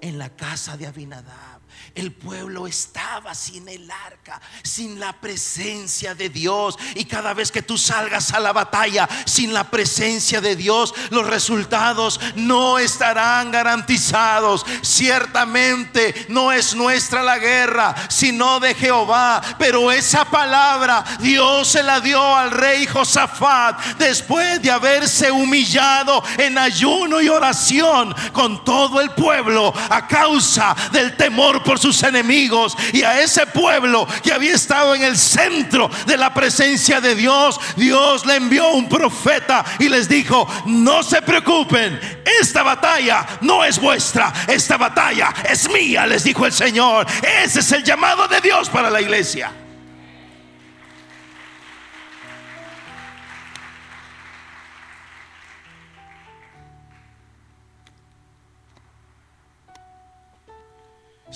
en 0.00 0.18
la 0.18 0.30
casa 0.30 0.76
de 0.76 0.86
Abinadab. 0.86 1.56
El 1.94 2.12
pueblo 2.12 2.66
estaba 2.66 3.34
sin 3.34 3.66
el 3.68 3.90
arca, 3.90 4.40
sin 4.62 5.00
la 5.00 5.14
presencia 5.14 6.14
de 6.14 6.28
Dios. 6.28 6.76
Y 6.94 7.06
cada 7.06 7.32
vez 7.32 7.50
que 7.50 7.62
tú 7.62 7.78
salgas 7.78 8.34
a 8.34 8.40
la 8.40 8.52
batalla 8.52 9.08
sin 9.24 9.54
la 9.54 9.70
presencia 9.70 10.42
de 10.42 10.56
Dios, 10.56 10.94
los 11.10 11.26
resultados 11.26 12.20
no 12.34 12.78
estarán 12.78 13.50
garantizados. 13.50 14.66
Ciertamente 14.82 16.26
no 16.28 16.52
es 16.52 16.74
nuestra 16.74 17.22
la 17.22 17.38
guerra, 17.38 17.94
sino 18.10 18.60
de 18.60 18.74
Jehová. 18.74 19.40
Pero 19.58 19.90
esa 19.90 20.26
palabra 20.26 21.02
Dios 21.20 21.68
se 21.68 21.82
la 21.82 22.00
dio 22.00 22.36
al 22.36 22.50
rey 22.50 22.86
Josafat 22.86 23.96
después 23.96 24.60
de 24.60 24.70
haberse 24.70 25.30
humillado 25.30 26.22
en 26.36 26.58
ayuno 26.58 27.22
y 27.22 27.28
oración 27.30 28.14
con 28.32 28.64
todo 28.64 29.00
el 29.00 29.10
pueblo 29.12 29.72
a 29.88 30.06
causa 30.06 30.74
del 30.92 31.16
temor 31.16 31.62
por 31.62 31.78
sus 31.78 32.02
enemigos 32.02 32.76
y 32.92 33.02
a 33.02 33.20
ese 33.20 33.46
pueblo 33.46 34.06
que 34.22 34.32
había 34.32 34.54
estado 34.54 34.94
en 34.94 35.02
el 35.02 35.16
centro 35.16 35.90
de 36.06 36.16
la 36.16 36.32
presencia 36.32 37.00
de 37.00 37.14
Dios, 37.14 37.58
Dios 37.76 38.26
le 38.26 38.36
envió 38.36 38.70
un 38.70 38.88
profeta 38.88 39.64
y 39.78 39.88
les 39.88 40.08
dijo, 40.08 40.48
no 40.66 41.02
se 41.02 41.22
preocupen, 41.22 41.98
esta 42.40 42.62
batalla 42.62 43.26
no 43.40 43.64
es 43.64 43.80
vuestra, 43.80 44.32
esta 44.46 44.76
batalla 44.76 45.32
es 45.48 45.70
mía, 45.70 46.06
les 46.06 46.24
dijo 46.24 46.46
el 46.46 46.52
Señor. 46.52 47.06
Ese 47.44 47.60
es 47.60 47.72
el 47.72 47.84
llamado 47.84 48.28
de 48.28 48.40
Dios 48.40 48.68
para 48.68 48.90
la 48.90 49.00
iglesia. 49.00 49.52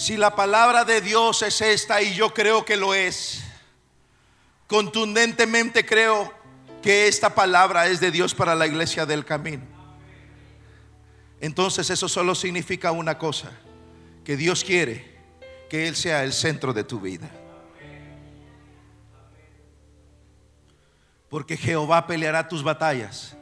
Si 0.00 0.16
la 0.16 0.34
palabra 0.34 0.86
de 0.86 1.02
Dios 1.02 1.42
es 1.42 1.60
esta 1.60 2.00
y 2.00 2.14
yo 2.14 2.32
creo 2.32 2.64
que 2.64 2.78
lo 2.78 2.94
es, 2.94 3.42
contundentemente 4.66 5.84
creo 5.84 6.32
que 6.80 7.06
esta 7.06 7.34
palabra 7.34 7.86
es 7.86 8.00
de 8.00 8.10
Dios 8.10 8.34
para 8.34 8.54
la 8.54 8.66
iglesia 8.66 9.04
del 9.04 9.26
camino. 9.26 9.62
Entonces 11.38 11.90
eso 11.90 12.08
solo 12.08 12.34
significa 12.34 12.92
una 12.92 13.18
cosa, 13.18 13.52
que 14.24 14.38
Dios 14.38 14.64
quiere 14.64 15.18
que 15.68 15.86
Él 15.86 15.94
sea 15.94 16.24
el 16.24 16.32
centro 16.32 16.72
de 16.72 16.82
tu 16.82 16.98
vida. 16.98 17.30
Porque 21.28 21.58
Jehová 21.58 22.06
peleará 22.06 22.48
tus 22.48 22.62
batallas 22.62 23.36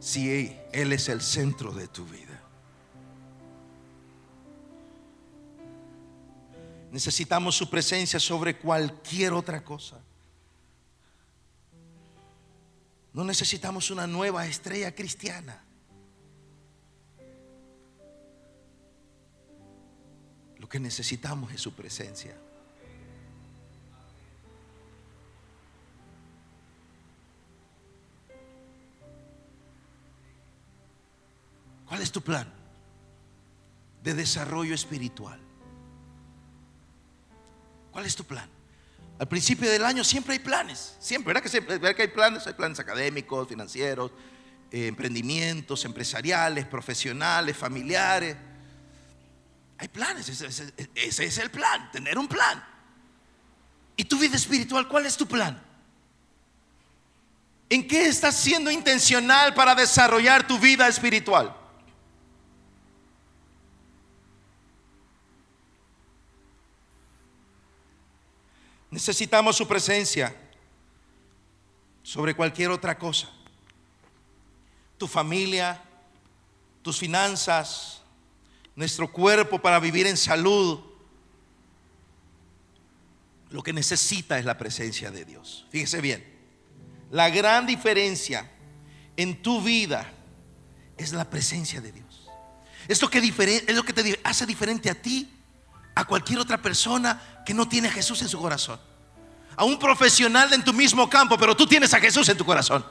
si 0.00 0.56
Él 0.72 0.94
es 0.94 1.10
el 1.10 1.20
centro 1.20 1.72
de 1.72 1.88
tu 1.88 2.06
vida. 2.06 2.45
Necesitamos 6.90 7.56
su 7.56 7.68
presencia 7.68 8.18
sobre 8.18 8.56
cualquier 8.56 9.32
otra 9.32 9.62
cosa. 9.64 10.00
No 13.12 13.24
necesitamos 13.24 13.90
una 13.90 14.06
nueva 14.06 14.46
estrella 14.46 14.94
cristiana. 14.94 15.62
Lo 20.58 20.68
que 20.68 20.78
necesitamos 20.78 21.52
es 21.52 21.60
su 21.60 21.72
presencia. 21.72 22.36
¿Cuál 31.88 32.02
es 32.02 32.12
tu 32.12 32.20
plan 32.20 32.52
de 34.02 34.12
desarrollo 34.12 34.74
espiritual? 34.74 35.45
¿Cuál 37.96 38.04
es 38.04 38.14
tu 38.14 38.24
plan? 38.24 38.46
Al 39.18 39.26
principio 39.26 39.70
del 39.70 39.82
año 39.82 40.04
siempre 40.04 40.34
hay 40.34 40.38
planes, 40.38 40.96
siempre, 41.00 41.28
¿verdad 41.32 41.42
que, 41.42 41.48
siempre, 41.48 41.80
que 41.80 42.02
hay 42.02 42.08
planes? 42.08 42.46
Hay 42.46 42.52
planes 42.52 42.78
académicos, 42.78 43.48
financieros, 43.48 44.10
eh, 44.70 44.88
emprendimientos, 44.88 45.82
empresariales, 45.86 46.66
profesionales, 46.66 47.56
familiares. 47.56 48.36
Hay 49.78 49.88
planes, 49.88 50.28
ese, 50.28 50.74
ese 50.94 51.24
es 51.24 51.38
el 51.38 51.50
plan, 51.50 51.90
tener 51.90 52.18
un 52.18 52.28
plan. 52.28 52.62
¿Y 53.96 54.04
tu 54.04 54.18
vida 54.18 54.36
espiritual 54.36 54.86
cuál 54.88 55.06
es 55.06 55.16
tu 55.16 55.26
plan? 55.26 55.58
¿En 57.70 57.88
qué 57.88 58.08
estás 58.08 58.36
siendo 58.36 58.70
intencional 58.70 59.54
para 59.54 59.74
desarrollar 59.74 60.46
tu 60.46 60.58
vida 60.58 60.86
espiritual? 60.86 61.56
Necesitamos 68.96 69.54
su 69.54 69.68
presencia 69.68 70.34
sobre 72.02 72.34
cualquier 72.34 72.70
otra 72.70 72.96
cosa. 72.96 73.28
Tu 74.96 75.06
familia, 75.06 75.84
tus 76.80 76.98
finanzas, 76.98 78.00
nuestro 78.74 79.12
cuerpo 79.12 79.60
para 79.60 79.80
vivir 79.80 80.06
en 80.06 80.16
salud. 80.16 80.80
Lo 83.50 83.62
que 83.62 83.74
necesita 83.74 84.38
es 84.38 84.46
la 84.46 84.56
presencia 84.56 85.10
de 85.10 85.26
Dios. 85.26 85.66
Fíjese 85.68 86.00
bien, 86.00 86.24
la 87.10 87.28
gran 87.28 87.66
diferencia 87.66 88.50
en 89.18 89.42
tu 89.42 89.60
vida 89.60 90.10
es 90.96 91.12
la 91.12 91.28
presencia 91.28 91.82
de 91.82 91.92
Dios. 91.92 92.30
Es 92.88 93.02
lo 93.02 93.10
que, 93.10 93.18
es 93.18 93.74
lo 93.74 93.82
que 93.82 93.92
te 93.92 94.18
hace 94.24 94.46
diferente 94.46 94.88
a 94.88 94.94
ti 94.94 95.35
a 95.96 96.04
cualquier 96.04 96.38
otra 96.38 96.58
persona 96.58 97.42
que 97.44 97.54
no 97.54 97.66
tiene 97.66 97.88
a 97.88 97.90
Jesús 97.90 98.20
en 98.20 98.28
su 98.28 98.38
corazón. 98.38 98.78
A 99.56 99.64
un 99.64 99.78
profesional 99.78 100.52
en 100.52 100.62
tu 100.62 100.74
mismo 100.74 101.08
campo, 101.08 101.38
pero 101.38 101.56
tú 101.56 101.66
tienes 101.66 101.92
a 101.94 101.98
Jesús 101.98 102.28
en 102.28 102.36
tu 102.36 102.44
corazón. 102.44 102.86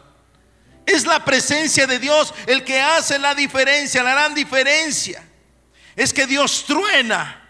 Es 0.88 1.06
la 1.06 1.24
presencia 1.24 1.86
de 1.86 2.00
Dios 2.00 2.34
el 2.48 2.63
que 2.63 2.82
hace 2.82 3.20
la 3.20 3.36
diferencia, 3.36 4.02
la 4.02 4.12
gran 4.12 4.34
diferencia. 4.34 5.24
Es 5.96 6.12
que 6.12 6.26
Dios 6.26 6.65
truena 6.65 7.44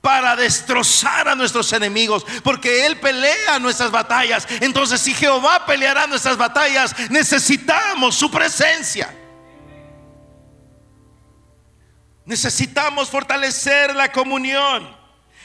para 0.00 0.34
destrozar 0.34 1.28
a 1.28 1.34
nuestros 1.34 1.72
enemigos, 1.74 2.24
porque 2.42 2.86
Él 2.86 2.98
pelea 2.98 3.58
nuestras 3.58 3.90
batallas. 3.90 4.48
Entonces, 4.60 4.98
si 4.98 5.12
Jehová 5.12 5.66
peleará 5.66 6.06
nuestras 6.06 6.38
batallas, 6.38 6.94
necesitamos 7.10 8.14
su 8.14 8.30
presencia. 8.30 9.14
Necesitamos 12.24 13.10
fortalecer 13.10 13.94
la 13.94 14.10
comunión. 14.10 15.01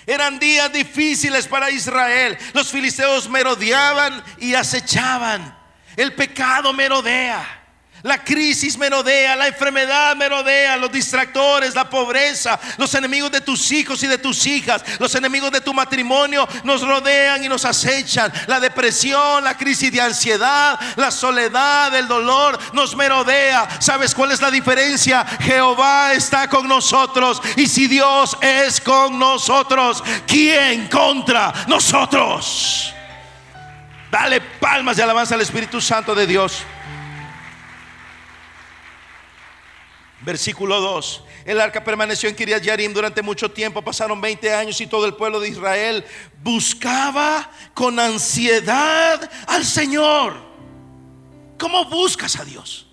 Eran 0.08 0.40
días 0.40 0.72
difíciles 0.72 1.48
para 1.48 1.70
Israel. 1.70 2.38
Los 2.54 2.72
filisteos 2.72 3.30
merodeaban 3.30 4.24
y 4.40 4.56
acechaban. 4.56 5.56
El 5.98 6.16
pecado 6.16 6.72
merodea. 6.72 7.57
La 8.04 8.24
crisis 8.24 8.78
merodea, 8.78 9.36
la 9.36 9.48
enfermedad 9.48 10.16
merodea, 10.16 10.78
los 10.78 10.92
distractores, 10.92 11.74
la 11.74 11.90
pobreza, 11.90 12.60
los 12.78 12.94
enemigos 12.94 13.32
de 13.32 13.42
tus 13.42 13.72
hijos 13.72 14.04
y 14.04 14.08
de 14.08 14.20
tus 14.20 14.46
hijas, 14.46 14.84
los 15.00 15.16
enemigos 15.16 15.52
de 15.52 15.62
tu 15.62 15.74
matrimonio 15.74 16.48
nos 16.64 16.82
rodean 16.82 17.44
y 17.44 17.50
nos 17.50 17.66
acechan. 17.66 18.32
La 18.46 18.60
depresión, 18.60 19.44
la 19.44 19.58
crisis 19.58 19.92
de 19.92 20.00
ansiedad, 20.00 20.80
la 20.96 21.10
soledad, 21.10 21.96
el 21.96 22.08
dolor 22.08 22.60
nos 22.74 22.96
merodea. 22.96 23.68
¿Sabes 23.80 24.14
cuál 24.14 24.32
es 24.32 24.42
la 24.42 24.52
diferencia? 24.52 25.26
Jehová 25.42 26.14
está 26.14 26.48
con 26.48 26.68
nosotros 26.68 27.42
y 27.56 27.68
si 27.68 27.88
Dios 27.88 28.38
es 28.42 28.80
con 28.80 29.18
nosotros, 29.18 30.04
¿quién 30.28 30.88
contra 30.88 31.52
nosotros? 31.68 32.94
Dale 34.12 34.40
palmas 34.40 34.98
de 34.98 35.04
alabanza 35.04 35.34
al 35.34 35.42
Espíritu 35.42 35.82
Santo 35.82 36.14
de 36.14 36.28
Dios. 36.28 36.64
Versículo 40.28 40.82
2. 40.82 41.24
El 41.46 41.62
arca 41.62 41.82
permaneció 41.86 42.28
en 42.28 42.36
Kiriat 42.36 42.62
Yarim 42.62 42.94
durante 42.94 43.22
mucho 43.22 43.50
tiempo, 43.50 43.82
pasaron 43.82 44.20
20 44.20 44.54
años 44.54 44.82
y 44.82 44.86
todo 44.86 45.06
el 45.06 45.14
pueblo 45.14 45.40
de 45.40 45.48
Israel 45.48 46.04
buscaba 46.44 47.50
con 47.74 47.98
ansiedad 47.98 49.32
al 49.48 49.64
Señor. 49.64 50.36
¿Cómo 51.58 51.86
buscas 51.86 52.36
a 52.36 52.44
Dios? 52.44 52.88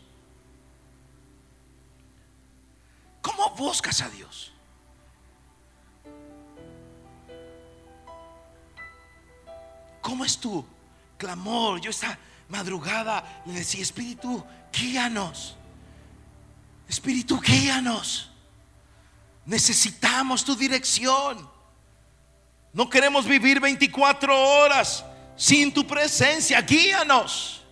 ¿Cómo 3.21 3.51
buscas 3.57 4.01
a 4.01 4.09
Dios? 4.11 4.53
¿Cómo 10.01 10.25
es 10.25 10.39
tu 10.39 10.65
clamor? 11.19 11.81
Yo 11.81 11.91
esta 11.91 12.17
madrugada 12.49 13.43
le 13.45 13.55
decía, 13.55 13.83
Espíritu, 13.83 14.45
guíanos. 14.73 15.57
Espíritu, 16.89 17.41
guíanos. 17.41 18.31
Necesitamos 19.47 20.45
tu 20.45 20.55
dirección. 20.55 21.49
No 22.73 22.89
queremos 22.89 23.27
vivir 23.27 23.61
24 23.61 24.37
horas 24.39 25.05
sin 25.37 25.73
tu 25.73 25.87
presencia. 25.87 26.61
Guíanos. 26.61 27.64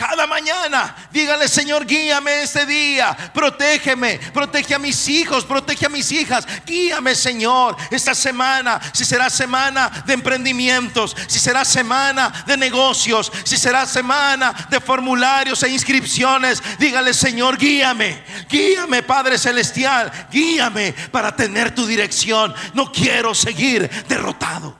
Cada 0.00 0.26
mañana, 0.26 0.96
dígale, 1.12 1.46
Señor, 1.46 1.84
guíame 1.84 2.40
este 2.40 2.64
día, 2.64 3.14
protégeme, 3.34 4.18
protege 4.32 4.74
a 4.74 4.78
mis 4.78 5.06
hijos, 5.08 5.44
protege 5.44 5.84
a 5.84 5.90
mis 5.90 6.10
hijas, 6.10 6.46
guíame, 6.64 7.14
Señor, 7.14 7.76
esta 7.90 8.14
semana, 8.14 8.80
si 8.94 9.04
será 9.04 9.28
semana 9.28 9.90
de 10.06 10.14
emprendimientos, 10.14 11.14
si 11.26 11.38
será 11.38 11.66
semana 11.66 12.32
de 12.46 12.56
negocios, 12.56 13.30
si 13.44 13.58
será 13.58 13.84
semana 13.84 14.54
de 14.70 14.80
formularios 14.80 15.62
e 15.64 15.68
inscripciones, 15.68 16.62
dígale, 16.78 17.12
Señor, 17.12 17.58
guíame, 17.58 18.24
guíame, 18.48 19.02
Padre 19.02 19.36
Celestial, 19.36 20.10
guíame 20.32 20.94
para 21.12 21.36
tener 21.36 21.74
tu 21.74 21.84
dirección. 21.86 22.54
No 22.72 22.90
quiero 22.90 23.34
seguir 23.34 23.86
derrotado. 24.08 24.79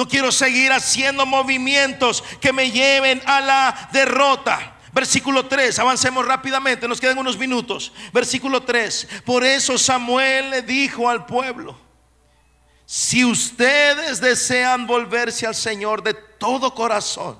No 0.00 0.08
quiero 0.08 0.32
seguir 0.32 0.72
haciendo 0.72 1.26
movimientos 1.26 2.24
que 2.40 2.54
me 2.54 2.70
lleven 2.70 3.20
a 3.26 3.38
la 3.42 3.90
derrota. 3.92 4.78
Versículo 4.94 5.44
3, 5.44 5.78
avancemos 5.78 6.24
rápidamente, 6.24 6.88
nos 6.88 6.98
quedan 6.98 7.18
unos 7.18 7.36
minutos. 7.36 7.92
Versículo 8.10 8.62
3, 8.62 9.06
por 9.26 9.44
eso 9.44 9.76
Samuel 9.76 10.48
le 10.48 10.62
dijo 10.62 11.06
al 11.06 11.26
pueblo, 11.26 11.78
si 12.86 13.26
ustedes 13.26 14.22
desean 14.22 14.86
volverse 14.86 15.46
al 15.46 15.54
Señor 15.54 16.02
de 16.02 16.14
todo 16.14 16.74
corazón, 16.74 17.38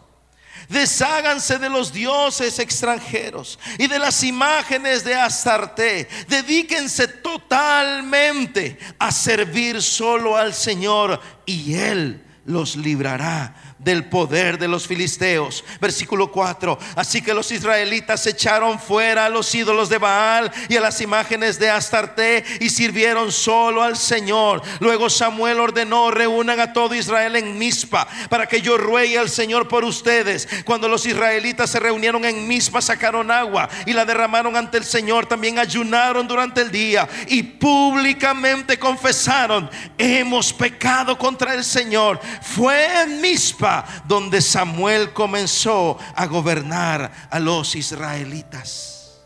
desháganse 0.68 1.58
de 1.58 1.70
los 1.70 1.94
dioses 1.94 2.58
extranjeros 2.58 3.58
y 3.78 3.86
de 3.86 3.98
las 3.98 4.22
imágenes 4.22 5.02
de 5.02 5.14
Astarte, 5.14 6.06
dedíquense 6.28 7.08
totalmente 7.08 8.78
a 8.98 9.10
servir 9.10 9.80
solo 9.80 10.36
al 10.36 10.52
Señor 10.52 11.18
y 11.46 11.72
Él 11.72 12.26
los 12.44 12.76
librará 12.76 13.54
del 13.82 14.04
poder 14.04 14.58
de 14.58 14.68
los 14.68 14.86
filisteos. 14.86 15.64
Versículo 15.80 16.30
4. 16.30 16.78
Así 16.96 17.22
que 17.22 17.34
los 17.34 17.50
israelitas 17.50 18.26
echaron 18.26 18.78
fuera 18.78 19.26
a 19.26 19.28
los 19.28 19.54
ídolos 19.54 19.88
de 19.88 19.98
Baal 19.98 20.52
y 20.68 20.76
a 20.76 20.80
las 20.80 21.00
imágenes 21.00 21.58
de 21.58 21.70
Astarte 21.70 22.44
y 22.60 22.68
sirvieron 22.68 23.32
solo 23.32 23.82
al 23.82 23.96
Señor. 23.96 24.62
Luego 24.80 25.08
Samuel 25.08 25.60
ordenó, 25.60 26.10
reúnan 26.10 26.60
a 26.60 26.72
todo 26.72 26.94
Israel 26.94 27.36
en 27.36 27.58
Mispa 27.58 28.06
para 28.28 28.46
que 28.46 28.60
yo 28.60 28.76
ruegue 28.76 29.18
al 29.18 29.30
Señor 29.30 29.66
por 29.66 29.84
ustedes. 29.84 30.46
Cuando 30.64 30.88
los 30.88 31.06
israelitas 31.06 31.70
se 31.70 31.80
reunieron 31.80 32.24
en 32.24 32.46
Mispa 32.46 32.82
sacaron 32.82 33.30
agua 33.30 33.68
y 33.86 33.92
la 33.92 34.04
derramaron 34.04 34.56
ante 34.56 34.76
el 34.76 34.84
Señor. 34.84 35.26
También 35.26 35.58
ayunaron 35.58 36.28
durante 36.28 36.60
el 36.60 36.70
día 36.70 37.08
y 37.28 37.42
públicamente 37.42 38.78
confesaron, 38.78 39.70
hemos 39.96 40.52
pecado 40.52 41.16
contra 41.16 41.54
el 41.54 41.64
Señor. 41.64 42.20
Fue 42.42 43.02
en 43.02 43.20
Mispa 43.22 43.69
donde 44.06 44.40
Samuel 44.40 45.12
comenzó 45.12 45.98
a 46.14 46.26
gobernar 46.26 47.28
a 47.30 47.38
los 47.38 47.74
israelitas. 47.74 49.20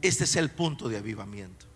Este 0.00 0.24
es 0.24 0.36
el 0.36 0.50
punto 0.50 0.88
de 0.88 0.96
avivamiento. 0.96 1.66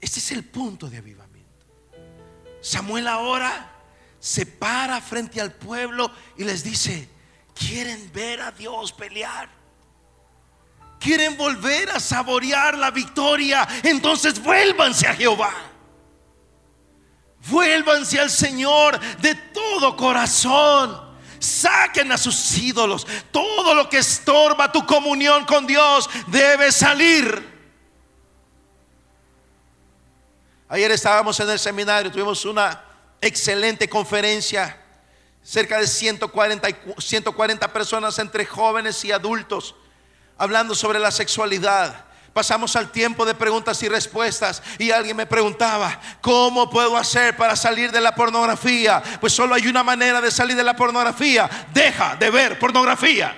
Este 0.00 0.18
es 0.18 0.32
el 0.32 0.44
punto 0.44 0.88
de 0.88 0.98
avivamiento. 0.98 1.66
Samuel 2.60 3.08
ahora 3.08 3.70
se 4.18 4.46
para 4.46 5.00
frente 5.00 5.40
al 5.40 5.52
pueblo 5.52 6.10
y 6.36 6.44
les 6.44 6.62
dice, 6.62 7.08
¿quieren 7.54 8.10
ver 8.12 8.40
a 8.40 8.52
Dios 8.52 8.92
pelear? 8.92 9.48
¿Quieren 10.98 11.36
volver 11.36 11.90
a 11.90 11.98
saborear 11.98 12.76
la 12.76 12.90
victoria? 12.90 13.66
Entonces 13.82 14.40
vuélvanse 14.40 15.06
a 15.06 15.14
Jehová. 15.14 15.52
Vuélvanse 17.48 18.20
al 18.20 18.30
Señor 18.30 18.98
de 19.18 19.34
todo 19.34 19.96
corazón. 19.96 21.08
Saquen 21.38 22.12
a 22.12 22.18
sus 22.18 22.58
ídolos. 22.58 23.06
Todo 23.30 23.74
lo 23.74 23.88
que 23.88 23.98
estorba 23.98 24.70
tu 24.70 24.84
comunión 24.84 25.44
con 25.46 25.66
Dios 25.66 26.08
debe 26.26 26.70
salir. 26.70 27.48
Ayer 30.68 30.90
estábamos 30.92 31.40
en 31.40 31.50
el 31.50 31.58
seminario, 31.58 32.12
tuvimos 32.12 32.44
una 32.44 32.84
excelente 33.20 33.88
conferencia. 33.88 34.76
Cerca 35.42 35.78
de 35.78 35.86
140, 35.86 36.68
140 36.98 37.72
personas 37.72 38.18
entre 38.18 38.44
jóvenes 38.44 39.04
y 39.04 39.10
adultos 39.10 39.74
hablando 40.40 40.74
sobre 40.74 40.98
la 40.98 41.10
sexualidad. 41.10 42.06
Pasamos 42.32 42.76
al 42.76 42.92
tiempo 42.92 43.26
de 43.26 43.34
preguntas 43.34 43.82
y 43.82 43.88
respuestas 43.88 44.62
y 44.78 44.92
alguien 44.92 45.16
me 45.16 45.26
preguntaba, 45.26 46.00
¿cómo 46.20 46.70
puedo 46.70 46.96
hacer 46.96 47.36
para 47.36 47.56
salir 47.56 47.90
de 47.90 48.00
la 48.00 48.14
pornografía? 48.14 49.02
Pues 49.20 49.32
solo 49.32 49.54
hay 49.54 49.66
una 49.66 49.82
manera 49.82 50.20
de 50.20 50.30
salir 50.30 50.56
de 50.56 50.62
la 50.62 50.76
pornografía. 50.76 51.50
Deja 51.72 52.14
de 52.16 52.30
ver 52.30 52.58
pornografía. 52.58 53.36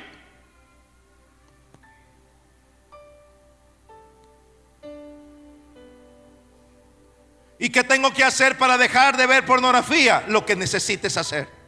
¿Y 7.58 7.70
qué 7.70 7.84
tengo 7.84 8.12
que 8.12 8.24
hacer 8.24 8.58
para 8.58 8.76
dejar 8.76 9.16
de 9.16 9.26
ver 9.26 9.46
pornografía? 9.46 10.24
Lo 10.26 10.44
que 10.44 10.56
necesites 10.56 11.16
hacer 11.16 11.61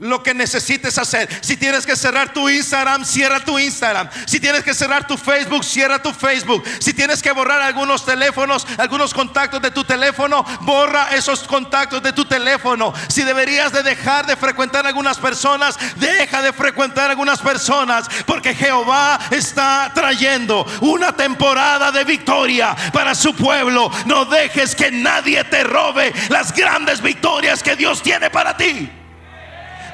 lo 0.00 0.22
que 0.22 0.34
necesites 0.34 0.98
hacer. 0.98 1.28
Si 1.42 1.56
tienes 1.56 1.86
que 1.86 1.94
cerrar 1.94 2.32
tu 2.32 2.48
Instagram, 2.48 3.04
cierra 3.04 3.40
tu 3.40 3.58
Instagram. 3.58 4.08
Si 4.26 4.40
tienes 4.40 4.64
que 4.64 4.74
cerrar 4.74 5.06
tu 5.06 5.16
Facebook, 5.16 5.64
cierra 5.64 6.02
tu 6.02 6.12
Facebook. 6.12 6.64
Si 6.80 6.92
tienes 6.92 7.22
que 7.22 7.30
borrar 7.32 7.60
algunos 7.60 8.04
teléfonos, 8.04 8.66
algunos 8.78 9.14
contactos 9.14 9.60
de 9.62 9.70
tu 9.70 9.84
teléfono, 9.84 10.44
borra 10.62 11.14
esos 11.14 11.44
contactos 11.44 12.02
de 12.02 12.12
tu 12.12 12.24
teléfono. 12.24 12.92
Si 13.08 13.22
deberías 13.22 13.72
de 13.72 13.82
dejar 13.82 14.26
de 14.26 14.36
frecuentar 14.36 14.86
algunas 14.86 15.18
personas, 15.18 15.78
deja 15.96 16.42
de 16.42 16.52
frecuentar 16.52 17.10
algunas 17.10 17.40
personas, 17.40 18.08
porque 18.26 18.54
Jehová 18.54 19.18
está 19.30 19.92
trayendo 19.94 20.66
una 20.80 21.12
temporada 21.12 21.92
de 21.92 22.04
victoria 22.04 22.74
para 22.92 23.14
su 23.14 23.34
pueblo. 23.34 23.90
No 24.06 24.24
dejes 24.24 24.74
que 24.74 24.90
nadie 24.90 25.44
te 25.44 25.62
robe 25.62 26.12
las 26.30 26.54
grandes 26.54 27.02
victorias 27.02 27.62
que 27.62 27.76
Dios 27.76 28.02
tiene 28.02 28.30
para 28.30 28.56
ti 28.56 28.90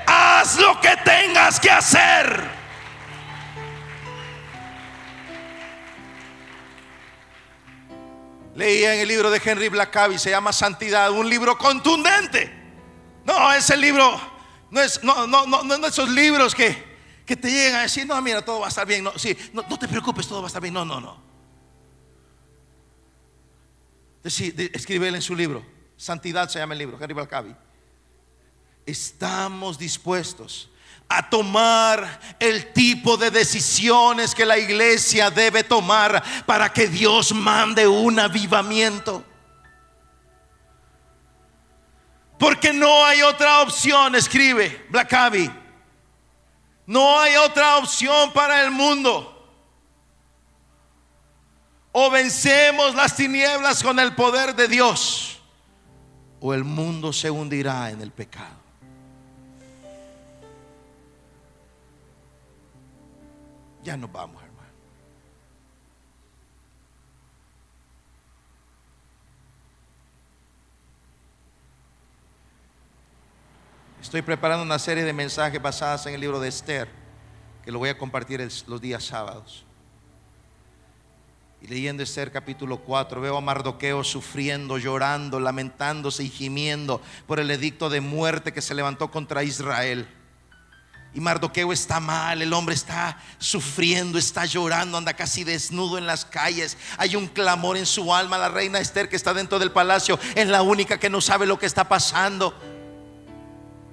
haz 0.07 0.59
lo 0.59 0.81
que 0.81 0.97
tengas 1.05 1.61
que 1.61 1.71
hacer. 1.71 2.57
Leía 8.55 8.95
en 8.95 9.01
el 9.01 9.09
libro 9.09 9.31
de 9.31 9.41
Henry 9.45 9.69
Blackaby, 9.69 10.19
se 10.19 10.31
llama 10.31 10.53
Santidad, 10.53 11.11
un 11.11 11.29
libro 11.29 11.59
contundente. 11.59 12.51
No, 13.25 13.53
ese 13.53 13.77
libro 13.77 14.19
no 14.71 14.81
es, 14.81 15.03
no, 15.05 15.27
no, 15.27 15.47
no, 15.47 15.63
no 15.63 15.87
esos 15.87 16.09
libros 16.09 16.55
que, 16.55 16.97
que 17.27 17.37
te 17.37 17.51
llegan 17.51 17.81
a 17.81 17.83
decir, 17.83 18.07
no, 18.07 18.21
mira, 18.23 18.43
todo 18.43 18.61
va 18.61 18.67
a 18.67 18.69
estar 18.71 18.87
bien. 18.87 19.05
No, 19.05 19.19
sí, 19.19 19.37
no, 19.53 19.63
te 19.79 19.89
preocupes, 19.89 20.27
todo 20.27 20.41
va 20.41 20.47
a 20.47 20.49
estar 20.49 20.63
bien. 20.63 20.73
No, 20.73 20.85
no, 20.85 21.01
no. 21.01 21.27
Escribe 24.25 25.09
él 25.09 25.17
en 25.17 25.23
su 25.23 25.35
libro. 25.35 25.65
Santidad 25.97 26.49
se 26.49 26.59
llama 26.59 26.73
el 26.73 26.79
libro, 26.79 26.99
Henry 27.01 27.15
Blackaby 27.15 27.66
estamos 28.87 29.79
dispuestos 29.79 30.71
a 31.09 31.29
tomar 31.29 32.21
el 32.41 32.73
tipo 32.73 33.17
de 33.17 33.31
decisiones 33.31 34.35
que 34.35 34.47
la 34.47 34.59
iglesia 34.59 35.31
debe 35.31 35.63
tomar 35.63 36.23
para 36.47 36.73
que 36.73 36.89
Dios 36.89 37.33
mande 37.33 37.87
un 37.87 38.19
avivamiento. 38.19 39.25
Porque 42.39 42.73
no 42.73 43.05
hay 43.05 43.23
otra 43.23 43.63
opción, 43.63 44.15
escribe 44.15 44.87
Blackaby. 44.91 45.51
No 46.87 47.19
hay 47.19 47.37
otra 47.37 47.79
opción 47.79 48.33
para 48.33 48.63
el 48.63 48.71
mundo. 48.71 49.33
O 51.93 52.11
vencemos 52.11 52.95
las 52.95 53.17
tinieblas 53.17 53.83
con 53.83 53.99
el 53.99 54.15
poder 54.15 54.55
de 54.55 54.69
Dios, 54.69 55.41
o 56.41 56.53
el 56.53 56.63
mundo 56.63 57.11
se 57.11 57.31
hundirá 57.31 57.91
en 57.91 58.03
el 58.03 58.13
pecado. 58.13 58.66
Ya 63.87 63.97
nos 63.97 64.11
vamos, 64.11 64.43
hermano. 64.43 64.69
Estoy 74.03 74.23
preparando 74.23 74.65
una 74.65 74.81
serie 74.81 75.05
de 75.05 75.13
mensajes 75.13 75.63
basadas 75.63 76.05
en 76.07 76.15
el 76.15 76.21
libro 76.21 76.41
de 76.41 76.49
Esther, 76.49 76.89
que 77.65 77.71
lo 77.71 77.79
voy 77.79 77.91
a 77.91 77.97
compartir 77.97 78.41
los 78.67 78.81
días 78.81 79.05
sábados. 79.05 79.65
Y 81.63 81.69
leyendo 81.69 82.03
Esther 82.03 82.33
capítulo 82.33 82.79
4, 82.79 83.21
veo 83.21 83.37
a 83.37 83.41
Mardoqueo 83.41 84.03
sufriendo, 84.03 84.79
llorando, 84.79 85.39
lamentándose 85.39 86.25
y 86.25 86.29
gimiendo 86.29 87.01
por 87.29 87.39
el 87.39 87.49
edicto 87.53 87.89
de 87.89 88.01
muerte 88.01 88.53
que 88.53 88.63
se 88.63 88.75
levantó 88.75 89.13
contra 89.13 89.45
Israel. 89.45 90.09
Y 91.17 91.21
Mardoqueo 91.21 91.73
está 91.73 91.99
mal, 91.99 92.43
el 92.43 92.53
hombre 92.53 92.75
está 92.75 93.19
sufriendo, 93.39 94.19
está 94.19 94.45
llorando, 94.45 94.99
anda 94.99 95.15
casi 95.15 95.45
desnudo 95.45 95.97
en 95.97 96.07
las 96.07 96.27
calles. 96.27 96.77
Hay 96.99 97.17
un 97.17 97.27
clamor 97.27 97.79
en 97.79 97.87
su 97.87 98.15
alma. 98.15 98.37
La 98.37 98.51
reina 98.51 98.81
Esther 98.81 99.09
que 99.09 99.17
está 99.17 99.33
dentro 99.33 99.59
del 99.59 99.73
palacio 99.73 100.19
es 100.35 100.47
la 100.47 100.61
única 100.61 101.01
que 101.01 101.09
no 101.09 101.23
sabe 101.23 101.47
lo 101.47 101.59
que 101.59 101.65
está 101.65 101.89
pasando. 101.89 102.55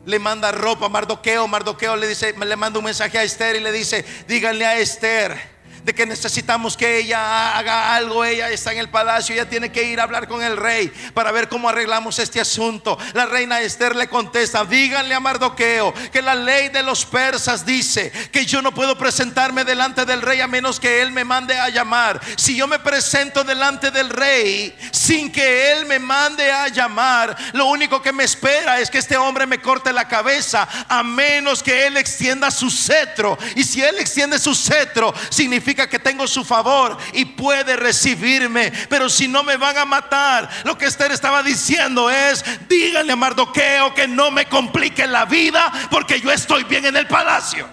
Le 0.05 0.19
manda 0.19 0.51
ropa 0.51 0.87
a 0.87 0.89
Mardoqueo. 0.89 1.47
Mardoqueo 1.47 1.95
le 1.95 2.09
dice, 2.09 2.35
le 2.37 2.55
manda 2.57 2.79
un 2.79 2.83
mensaje 2.83 3.17
a 3.17 3.23
Esther 3.23 3.55
y 3.55 3.61
le 3.61 3.71
dice, 3.71 4.05
díganle 4.27 4.65
a 4.65 4.77
Esther 4.77 5.52
de 5.83 5.93
que 5.93 6.05
necesitamos 6.05 6.77
que 6.77 6.97
ella 6.97 7.57
haga 7.57 7.95
algo. 7.95 8.23
Ella 8.23 8.49
está 8.49 8.71
en 8.71 8.79
el 8.79 8.89
palacio, 8.89 9.33
ella 9.33 9.49
tiene 9.49 9.71
que 9.71 9.83
ir 9.83 9.99
a 9.99 10.03
hablar 10.03 10.27
con 10.27 10.41
el 10.41 10.57
rey 10.57 10.91
para 11.13 11.31
ver 11.31 11.49
cómo 11.49 11.69
arreglamos 11.69 12.19
este 12.19 12.39
asunto. 12.39 12.97
La 13.13 13.25
reina 13.25 13.61
Esther 13.61 13.95
le 13.95 14.07
contesta, 14.07 14.65
díganle 14.65 15.13
a 15.13 15.19
Mardoqueo 15.19 15.93
que 16.11 16.21
la 16.21 16.35
ley 16.35 16.69
de 16.69 16.83
los 16.83 17.05
persas 17.05 17.65
dice 17.65 18.11
que 18.31 18.45
yo 18.45 18.61
no 18.61 18.73
puedo 18.73 18.97
presentarme 18.97 19.65
delante 19.65 20.05
del 20.05 20.21
rey 20.21 20.41
a 20.41 20.47
menos 20.47 20.79
que 20.79 21.01
él 21.01 21.11
me 21.11 21.23
mande 21.23 21.57
a 21.57 21.69
llamar. 21.69 22.21
Si 22.37 22.55
yo 22.55 22.67
me 22.67 22.79
presento 22.79 23.43
delante 23.43 23.91
del 23.91 24.09
rey 24.09 24.75
sin 24.91 25.31
que 25.31 25.71
él 25.71 25.85
me 25.85 25.99
mande 25.99 26.51
a 26.51 26.67
llamar, 26.69 27.35
lo 27.53 27.65
único 27.65 28.01
que 28.01 28.13
me 28.13 28.23
espera 28.23 28.79
es 28.79 28.89
que 28.89 28.99
este 28.99 29.17
hombre 29.17 29.45
me 29.45 29.61
corte 29.61 29.91
la 29.91 30.07
cabeza 30.07 30.67
a 30.87 31.03
menos 31.03 31.61
que 31.61 31.87
él 31.87 31.97
extienda 31.97 32.51
su 32.51 32.69
cetro. 32.69 33.37
Y 33.55 33.63
si 33.63 33.81
él 33.81 33.95
extiende 33.99 34.39
su 34.39 34.55
cetro, 34.55 35.13
significa 35.29 35.72
que 35.75 35.99
tengo 35.99 36.27
su 36.27 36.43
favor 36.43 36.97
y 37.13 37.25
puede 37.25 37.75
recibirme. 37.75 38.71
Pero 38.89 39.09
si 39.09 39.27
no 39.27 39.43
me 39.43 39.57
van 39.57 39.77
a 39.77 39.85
matar, 39.85 40.49
lo 40.63 40.77
que 40.77 40.85
Esther 40.85 41.11
estaba 41.11 41.43
diciendo 41.43 42.09
es, 42.09 42.43
díganle 42.67 43.13
a 43.13 43.15
Mardoqueo 43.15 43.93
que 43.93 44.07
no 44.07 44.31
me 44.31 44.45
complique 44.45 45.07
la 45.07 45.25
vida 45.25 45.71
porque 45.89 46.21
yo 46.21 46.31
estoy 46.31 46.63
bien 46.63 46.85
en 46.85 46.95
el 46.95 47.07
palacio. 47.07 47.67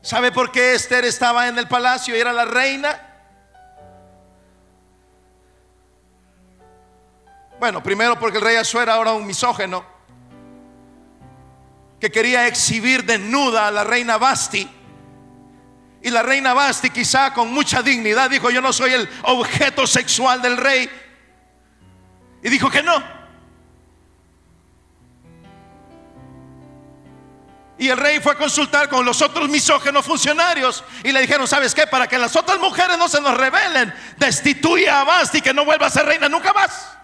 ¿Sabe 0.00 0.32
por 0.32 0.50
qué 0.50 0.74
Esther 0.74 1.04
estaba 1.04 1.48
en 1.48 1.58
el 1.58 1.68
palacio 1.68 2.16
y 2.16 2.20
era 2.20 2.32
la 2.32 2.44
reina? 2.44 3.00
Bueno, 7.60 7.82
primero 7.82 8.18
porque 8.18 8.38
el 8.38 8.44
rey 8.44 8.56
Azuero 8.56 9.00
era 9.00 9.12
un 9.12 9.24
misógeno 9.24 9.91
que 12.02 12.10
quería 12.10 12.48
exhibir 12.48 13.04
desnuda 13.04 13.68
a 13.68 13.70
la 13.70 13.84
reina 13.84 14.18
Basti. 14.18 14.68
Y 16.02 16.10
la 16.10 16.20
reina 16.20 16.52
Basti 16.52 16.90
quizá 16.90 17.32
con 17.32 17.54
mucha 17.54 17.80
dignidad 17.80 18.28
dijo, 18.28 18.50
yo 18.50 18.60
no 18.60 18.72
soy 18.72 18.92
el 18.92 19.08
objeto 19.22 19.86
sexual 19.86 20.42
del 20.42 20.56
rey. 20.56 20.90
Y 22.42 22.50
dijo 22.50 22.68
que 22.68 22.82
no. 22.82 23.00
Y 27.78 27.88
el 27.88 27.96
rey 27.96 28.18
fue 28.18 28.32
a 28.32 28.36
consultar 28.36 28.88
con 28.88 29.06
los 29.06 29.22
otros 29.22 29.48
misógenos 29.48 30.04
funcionarios 30.04 30.82
y 31.04 31.12
le 31.12 31.20
dijeron, 31.20 31.46
¿sabes 31.46 31.72
qué? 31.72 31.86
Para 31.86 32.08
que 32.08 32.18
las 32.18 32.34
otras 32.34 32.58
mujeres 32.58 32.98
no 32.98 33.06
se 33.06 33.20
nos 33.20 33.36
rebelen, 33.36 33.94
destituye 34.16 34.90
a 34.90 35.04
Basti 35.04 35.40
que 35.40 35.54
no 35.54 35.64
vuelva 35.64 35.86
a 35.86 35.90
ser 35.90 36.04
reina 36.04 36.28
nunca 36.28 36.52
más. 36.52 36.98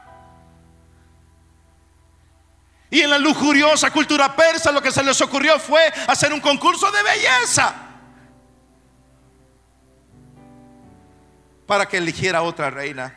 Y 2.90 3.01
en 3.01 3.11
la 3.11 3.18
lujuriosa 3.18 3.90
cultura 3.90 4.35
persa 4.35 4.72
lo 4.72 4.83
que 4.83 4.90
se 4.90 5.03
les 5.03 5.20
ocurrió 5.20 5.59
fue 5.59 5.83
hacer 6.07 6.33
un 6.33 6.40
concurso 6.40 6.90
de 6.90 7.03
belleza 7.03 7.74
para 11.66 11.87
que 11.87 11.98
eligiera 11.98 12.42
otra 12.42 12.70
reina. 12.70 13.14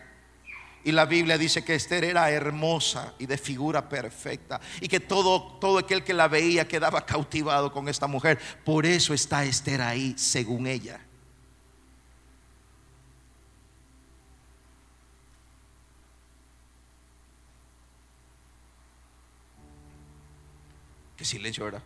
Y 0.84 0.92
la 0.92 1.06
Biblia 1.06 1.38
dice 1.38 1.64
que 1.64 1.76
Esther 1.76 2.04
era 2.04 2.30
hermosa 2.32 3.14
y 3.20 3.28
de 3.28 3.38
figura 3.38 3.88
perfecta 3.88 4.60
y 4.82 4.88
que 4.88 5.00
todo 5.00 5.58
todo 5.60 5.78
aquel 5.78 6.04
que 6.04 6.14
la 6.14 6.28
veía 6.28 6.68
quedaba 6.68 7.06
cautivado 7.06 7.72
con 7.72 7.88
esta 7.88 8.08
mujer. 8.08 8.40
Por 8.66 8.86
eso 8.86 9.14
está 9.14 9.46
Esther 9.46 9.82
ahí, 9.82 10.16
según 10.18 10.68
ella. 10.68 11.00
Silencio, 21.26 21.66
¿verdad? 21.66 21.84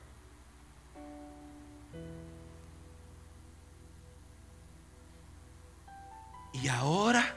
Y 6.53 6.67
ahora 6.67 7.35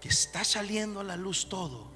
que 0.00 0.08
está 0.08 0.44
saliendo 0.44 1.00
a 1.00 1.04
la 1.04 1.16
luz 1.16 1.48
todo, 1.48 1.86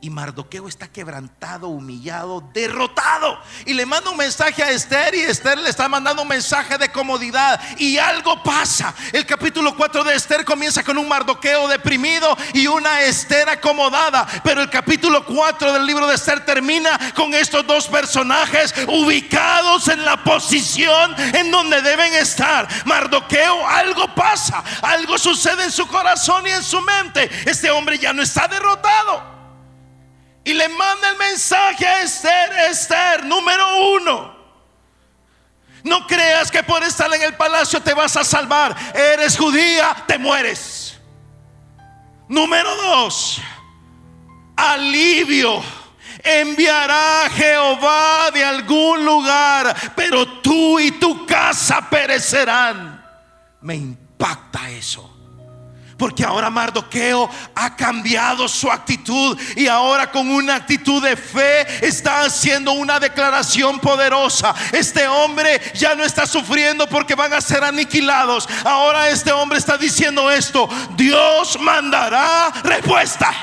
y 0.00 0.10
Mardoqueo 0.10 0.68
está 0.68 0.86
quebrantado, 0.86 1.68
humillado, 1.68 2.42
derrotado. 2.54 3.38
Y 3.66 3.74
le 3.74 3.84
manda 3.84 4.10
un 4.10 4.16
mensaje 4.16 4.62
a 4.62 4.70
Esther 4.70 5.14
y 5.14 5.20
Esther 5.22 5.58
le 5.58 5.68
está 5.68 5.88
mandando 5.88 6.22
un 6.22 6.28
mensaje 6.28 6.78
de 6.78 6.90
comodidad. 6.90 7.60
Y 7.78 7.98
algo 7.98 8.40
pasa. 8.42 8.94
El 9.12 9.26
capítulo 9.26 9.76
4 9.76 10.04
de 10.04 10.14
Esther 10.14 10.44
comienza 10.44 10.84
con 10.84 10.98
un 10.98 11.08
Mardoqueo 11.08 11.66
deprimido 11.66 12.36
y 12.54 12.68
una 12.68 13.00
Esther 13.02 13.48
acomodada. 13.48 14.26
Pero 14.44 14.62
el 14.62 14.70
capítulo 14.70 15.24
4 15.24 15.72
del 15.72 15.84
libro 15.84 16.06
de 16.06 16.14
Esther 16.14 16.44
termina 16.44 16.96
con 17.14 17.34
estos 17.34 17.66
dos 17.66 17.88
personajes 17.88 18.72
ubicados 18.86 19.88
en 19.88 20.04
la 20.04 20.22
posición 20.22 21.14
en 21.34 21.50
donde 21.50 21.82
deben 21.82 22.14
estar. 22.14 22.68
Mardoqueo, 22.84 23.66
algo 23.66 24.14
pasa. 24.14 24.62
Algo 24.82 25.18
sucede 25.18 25.64
en 25.64 25.72
su 25.72 25.88
corazón 25.88 26.46
y 26.46 26.50
en 26.50 26.62
su 26.62 26.80
mente. 26.82 27.28
Este 27.50 27.68
hombre 27.70 27.98
ya 27.98 28.12
no 28.12 28.22
está 28.22 28.46
derrotado 28.46 29.37
y 30.48 30.54
le 30.54 30.66
manda 30.70 31.10
el 31.10 31.18
mensaje 31.18 31.86
a 31.86 32.00
Esther, 32.00 32.52
Esther, 32.70 33.26
número 33.26 33.64
uno. 33.96 34.34
No 35.84 36.06
creas 36.06 36.50
que 36.50 36.62
por 36.62 36.82
estar 36.82 37.12
en 37.12 37.20
el 37.20 37.34
palacio 37.34 37.82
te 37.82 37.92
vas 37.92 38.16
a 38.16 38.24
salvar. 38.24 38.74
Eres 38.94 39.36
judía, 39.36 39.94
te 40.06 40.16
mueres. 40.16 40.98
Número 42.28 42.74
dos, 42.76 43.42
alivio. 44.56 45.62
Enviará 46.24 47.28
Jehová 47.28 48.30
de 48.32 48.42
algún 48.42 49.04
lugar, 49.04 49.76
pero 49.94 50.40
tú 50.40 50.80
y 50.80 50.92
tu 50.92 51.26
casa 51.26 51.90
perecerán. 51.90 53.04
Me 53.60 53.74
impacta 53.74 54.70
eso. 54.70 55.17
Porque 55.98 56.24
ahora 56.24 56.48
Mardoqueo 56.48 57.28
ha 57.56 57.74
cambiado 57.74 58.46
su 58.46 58.70
actitud 58.70 59.36
y 59.56 59.66
ahora 59.66 60.12
con 60.12 60.30
una 60.30 60.54
actitud 60.54 61.02
de 61.02 61.16
fe 61.16 61.84
está 61.84 62.22
haciendo 62.22 62.72
una 62.72 63.00
declaración 63.00 63.80
poderosa. 63.80 64.54
Este 64.72 65.08
hombre 65.08 65.60
ya 65.74 65.96
no 65.96 66.04
está 66.04 66.24
sufriendo 66.24 66.88
porque 66.88 67.16
van 67.16 67.32
a 67.32 67.40
ser 67.40 67.64
aniquilados. 67.64 68.48
Ahora 68.64 69.08
este 69.08 69.32
hombre 69.32 69.58
está 69.58 69.76
diciendo 69.76 70.30
esto, 70.30 70.68
Dios 70.96 71.58
mandará 71.60 72.52
respuesta. 72.62 73.34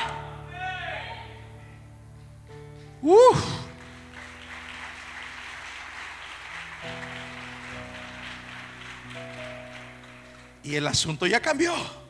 Y 10.63 10.75
el 10.75 10.87
asunto 10.87 11.27
ya 11.27 11.41
cambió. 11.41 12.04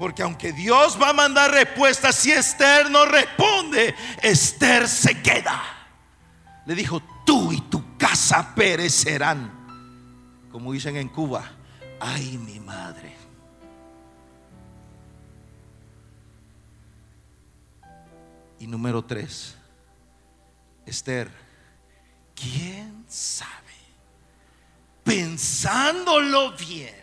Porque 0.00 0.22
aunque 0.22 0.54
Dios 0.54 0.98
va 0.98 1.10
a 1.10 1.12
mandar 1.12 1.50
respuesta, 1.50 2.10
si 2.10 2.32
Esther 2.32 2.90
no 2.90 3.04
responde, 3.04 3.94
Esther 4.22 4.88
se 4.88 5.20
queda. 5.20 5.62
Le 6.64 6.74
dijo, 6.74 7.02
tú 7.26 7.52
y 7.52 7.60
tu 7.60 7.98
casa 7.98 8.54
perecerán. 8.54 9.52
Como 10.50 10.72
dicen 10.72 10.96
en 10.96 11.10
Cuba, 11.10 11.52
ay 12.00 12.38
mi 12.38 12.58
madre. 12.60 13.14
Y 18.58 18.66
número 18.66 19.04
tres, 19.04 19.54
Esther, 20.86 21.30
¿quién 22.34 23.04
sabe? 23.06 23.50
Pensándolo 25.04 26.52
bien 26.52 26.99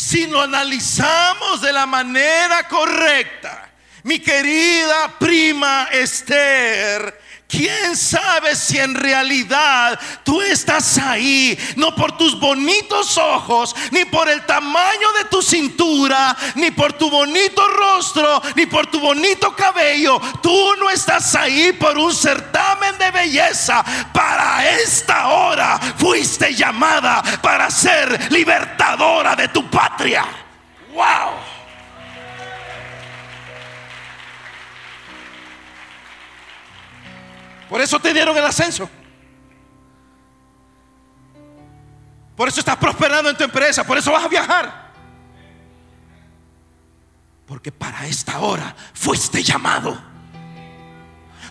si 0.00 0.26
lo 0.26 0.40
analizamos 0.40 1.60
de 1.60 1.72
la 1.74 1.84
manera 1.84 2.66
correcta, 2.66 3.70
mi 4.04 4.18
querida 4.18 5.18
prima 5.18 5.88
Esther, 5.92 7.20
¿Quién 7.50 7.96
sabe 7.96 8.54
si 8.54 8.78
en 8.78 8.94
realidad 8.94 9.98
tú 10.22 10.40
estás 10.40 10.98
ahí? 10.98 11.58
No 11.74 11.96
por 11.96 12.16
tus 12.16 12.38
bonitos 12.38 13.18
ojos, 13.18 13.74
ni 13.90 14.04
por 14.04 14.28
el 14.28 14.46
tamaño 14.46 15.12
de 15.18 15.24
tu 15.24 15.42
cintura, 15.42 16.36
ni 16.54 16.70
por 16.70 16.92
tu 16.92 17.10
bonito 17.10 17.66
rostro, 17.66 18.40
ni 18.54 18.66
por 18.66 18.86
tu 18.86 19.00
bonito 19.00 19.54
cabello. 19.56 20.20
Tú 20.40 20.76
no 20.78 20.90
estás 20.90 21.34
ahí 21.34 21.72
por 21.72 21.98
un 21.98 22.14
certamen 22.14 22.96
de 22.98 23.10
belleza. 23.10 23.84
Para 24.12 24.70
esta 24.70 25.26
hora 25.28 25.80
fuiste 25.96 26.54
llamada 26.54 27.20
para 27.42 27.68
ser 27.68 28.32
libertadora 28.32 29.34
de 29.34 29.48
tu 29.48 29.68
patria. 29.68 30.24
¡Wow! 30.94 31.49
Por 37.70 37.80
eso 37.80 38.00
te 38.00 38.12
dieron 38.12 38.36
el 38.36 38.44
ascenso. 38.44 38.90
Por 42.34 42.48
eso 42.48 42.58
estás 42.58 42.76
prosperando 42.76 43.30
en 43.30 43.36
tu 43.36 43.44
empresa. 43.44 43.84
Por 43.84 43.96
eso 43.96 44.10
vas 44.10 44.24
a 44.24 44.28
viajar. 44.28 44.90
Porque 47.46 47.70
para 47.70 48.06
esta 48.06 48.40
hora 48.40 48.74
fuiste 48.92 49.44
llamado. 49.44 49.96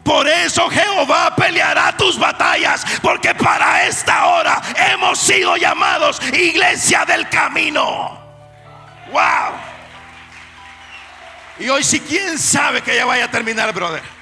Por 0.04 0.28
eso 0.28 0.70
Jehová 0.70 1.34
peleará 1.38 1.96
tus 1.96 2.20
batallas. 2.20 2.84
Porque 3.02 3.34
para 3.34 3.86
esta 3.88 4.26
hora 4.26 4.62
hemos 4.92 5.20
sido 5.20 5.56
llamados 5.56 6.22
iglesia 6.34 7.06
del 7.06 7.30
camino. 7.30 8.20
Wow. 9.14 9.54
Y 11.60 11.70
hoy 11.70 11.82
si 11.82 12.02
quién 12.02 12.38
sabe 12.38 12.82
que 12.82 12.94
ya 12.94 13.06
vaya 13.06 13.24
a 13.24 13.32
terminar, 13.32 13.74
brother. 13.74 14.19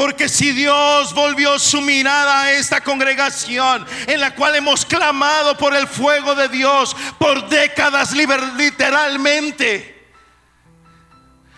Porque 0.00 0.30
si 0.30 0.52
Dios 0.52 1.12
volvió 1.12 1.58
su 1.58 1.82
mirada 1.82 2.44
a 2.44 2.52
esta 2.52 2.80
congregación 2.80 3.86
en 4.06 4.18
la 4.18 4.34
cual 4.34 4.56
hemos 4.56 4.86
clamado 4.86 5.58
por 5.58 5.76
el 5.76 5.86
fuego 5.86 6.34
de 6.34 6.48
Dios 6.48 6.96
por 7.18 7.50
décadas 7.50 8.12
literalmente. 8.12 10.08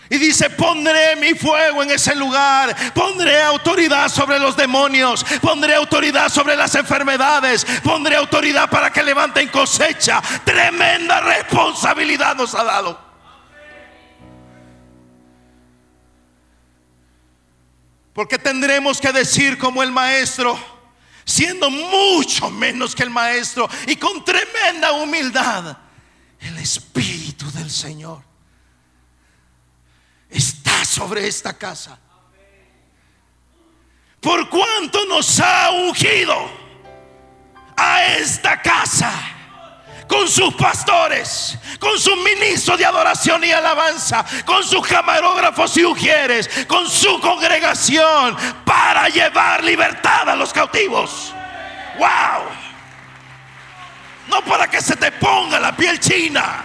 Y 0.09 0.17
dice, 0.17 0.49
pondré 0.49 1.15
mi 1.15 1.35
fuego 1.35 1.83
en 1.83 1.91
ese 1.91 2.13
lugar, 2.15 2.75
pondré 2.93 3.41
autoridad 3.41 4.09
sobre 4.09 4.37
los 4.39 4.57
demonios, 4.57 5.25
pondré 5.41 5.75
autoridad 5.75 6.27
sobre 6.27 6.57
las 6.57 6.75
enfermedades, 6.75 7.65
pondré 7.81 8.17
autoridad 8.17 8.69
para 8.69 8.91
que 8.91 9.03
levanten 9.03 9.47
cosecha. 9.47 10.21
Tremenda 10.43 11.21
responsabilidad 11.21 12.35
nos 12.35 12.53
ha 12.55 12.65
dado. 12.65 13.12
Porque 18.13 18.37
tendremos 18.37 19.01
que 19.01 19.11
decir 19.11 19.57
como 19.57 19.81
el 19.81 19.91
maestro, 19.91 20.57
siendo 21.25 21.69
mucho 21.69 22.49
menos 22.51 22.95
que 22.95 23.03
el 23.03 23.09
maestro 23.09 23.67
y 23.87 23.95
con 23.95 24.23
tremenda 24.23 24.91
humildad, 24.93 25.77
el 26.39 26.57
Espíritu 26.59 27.51
del 27.51 27.71
Señor 27.71 28.21
está 30.29 30.85
sobre 30.85 31.27
esta 31.27 31.57
casa. 31.57 31.99
Por 34.19 34.49
cuanto 34.49 35.05
nos 35.05 35.39
ha 35.39 35.71
ungido 35.71 36.49
a 37.75 38.05
esta 38.05 38.61
casa 38.61 39.11
con 40.13 40.29
sus 40.29 40.53
pastores, 40.53 41.57
con 41.79 41.99
sus 41.99 42.15
ministros 42.17 42.77
de 42.77 42.85
adoración 42.85 43.43
y 43.43 43.51
alabanza, 43.51 44.23
con 44.45 44.63
sus 44.63 44.85
camarógrafos 44.85 45.75
y 45.77 45.85
ujieres, 45.85 46.67
con 46.67 46.87
su 46.87 47.19
congregación 47.19 48.37
para 48.63 49.09
llevar 49.09 49.63
libertad 49.63 50.29
a 50.29 50.35
los 50.35 50.53
cautivos. 50.53 51.33
¡Wow! 51.97 52.43
No 54.27 54.41
para 54.45 54.69
que 54.69 54.81
se 54.81 54.95
te 54.95 55.11
ponga 55.13 55.59
la 55.59 55.75
piel 55.75 55.99
china. 55.99 56.63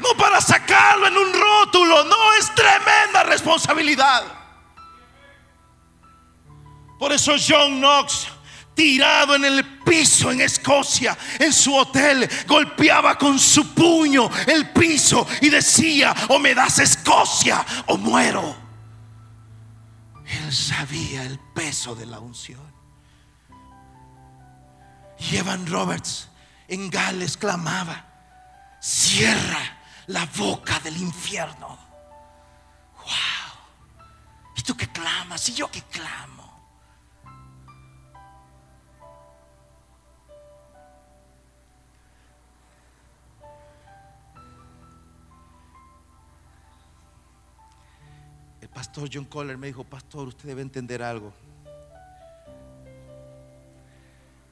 No 0.00 0.16
para 0.16 0.40
sacarlo 0.40 1.06
en 1.06 1.16
un 1.16 1.32
rótulo. 1.32 2.04
No 2.04 2.32
es 2.32 2.52
tremenda 2.56 3.22
responsabilidad. 3.22 4.24
Por 6.98 7.12
eso 7.12 7.36
John 7.38 7.78
Knox 7.78 8.39
tirado 8.74 9.34
en 9.34 9.44
el 9.44 9.64
piso 9.80 10.30
en 10.30 10.40
Escocia, 10.40 11.16
en 11.38 11.52
su 11.52 11.74
hotel, 11.74 12.28
golpeaba 12.46 13.18
con 13.18 13.38
su 13.38 13.74
puño 13.74 14.30
el 14.46 14.70
piso 14.70 15.26
y 15.40 15.50
decía, 15.50 16.14
o 16.28 16.38
me 16.38 16.54
das 16.54 16.78
Escocia 16.78 17.64
o 17.86 17.96
muero. 17.96 18.56
Él 20.26 20.54
sabía 20.54 21.24
el 21.24 21.38
peso 21.54 21.94
de 21.94 22.06
la 22.06 22.20
unción. 22.20 22.60
Y 25.18 25.36
Evan 25.36 25.66
Roberts 25.66 26.28
en 26.68 26.88
Gales 26.88 27.36
clamaba, 27.36 28.06
cierra 28.80 29.78
la 30.06 30.24
boca 30.36 30.78
del 30.80 30.96
infierno. 30.96 31.78
Wow. 32.96 34.54
¿Y 34.56 34.62
tú 34.62 34.76
qué 34.76 34.88
clamas? 34.90 35.48
¿Y 35.48 35.54
yo 35.54 35.70
qué 35.70 35.82
clamo? 35.82 36.39
Pastor 48.74 49.08
John 49.12 49.24
Coller 49.24 49.58
me 49.58 49.66
dijo, 49.66 49.84
pastor, 49.84 50.28
usted 50.28 50.48
debe 50.48 50.62
entender 50.62 51.02
algo. 51.02 51.32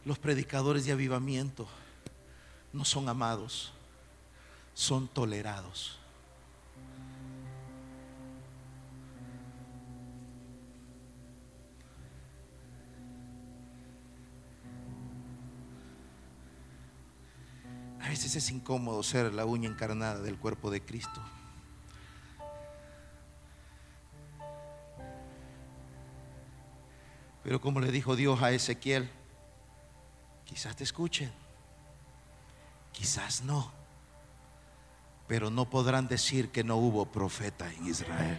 Los 0.05 0.19
predicadores 0.19 0.85
de 0.87 0.93
avivamiento 0.93 1.69
no 2.73 2.85
son 2.85 3.09
amados, 3.09 3.73
son 4.75 5.09
tolerados. 5.09 5.99
A 18.01 18.09
veces 18.09 18.35
es 18.37 18.51
incómodo 18.51 19.03
ser 19.03 19.35
la 19.35 19.45
uña 19.45 19.69
encarnada 19.69 20.21
del 20.21 20.39
cuerpo 20.39 20.71
de 20.71 20.81
Cristo. 20.81 21.21
Pero 27.49 27.62
como 27.62 27.80
le 27.80 27.90
dijo 27.90 28.14
Dios 28.14 28.42
a 28.42 28.53
Ezequiel, 28.53 29.09
quizás 30.44 30.76
te 30.76 30.84
escuchen, 30.84 31.32
quizás 32.92 33.40
no, 33.40 33.72
pero 35.26 35.49
no 35.49 35.64
podrán 35.64 36.09
decir 36.09 36.51
que 36.51 36.62
no 36.62 36.76
hubo 36.76 37.07
profeta 37.07 37.72
en 37.72 37.86
Israel. 37.86 38.38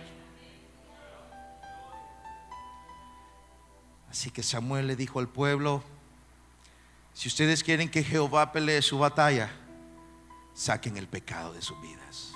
Así 4.12 4.30
que 4.30 4.44
Samuel 4.44 4.86
le 4.86 4.96
dijo 4.96 5.18
al 5.18 5.28
pueblo, 5.28 5.84
si 7.16 7.30
ustedes 7.30 7.64
quieren 7.64 7.90
que 7.90 8.04
Jehová 8.04 8.52
pelee 8.52 8.84
su 8.84 9.00
batalla, 9.00 9.50
saquen 10.54 10.98
el 10.98 11.08
pecado 11.08 11.54
de 11.54 11.64
sus 11.64 11.82
vidas. 11.82 12.32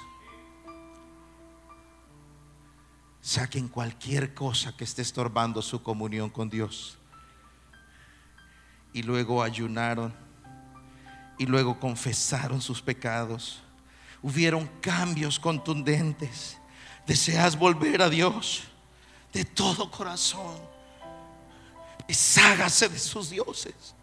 Saquen 3.24 3.70
cualquier 3.70 4.34
cosa 4.34 4.76
que 4.76 4.84
esté 4.84 5.02
estorbando 5.02 5.62
su 5.62 5.82
comunión 5.82 6.30
con 6.30 6.50
Dios. 6.50 6.98
Y 8.92 9.02
luego 9.02 9.42
ayunaron. 9.42 10.14
Y 11.38 11.46
luego 11.46 11.80
confesaron 11.80 12.62
sus 12.62 12.82
pecados. 12.82 13.62
Hubieron 14.22 14.68
cambios 14.82 15.40
contundentes. 15.40 16.58
Deseas 17.08 17.58
volver 17.58 18.02
a 18.02 18.10
Dios 18.10 18.64
de 19.32 19.46
todo 19.46 19.90
corazón. 19.90 20.58
Deshágase 22.06 22.90
de 22.90 23.00
sus 23.00 23.30
dioses. 23.30 23.96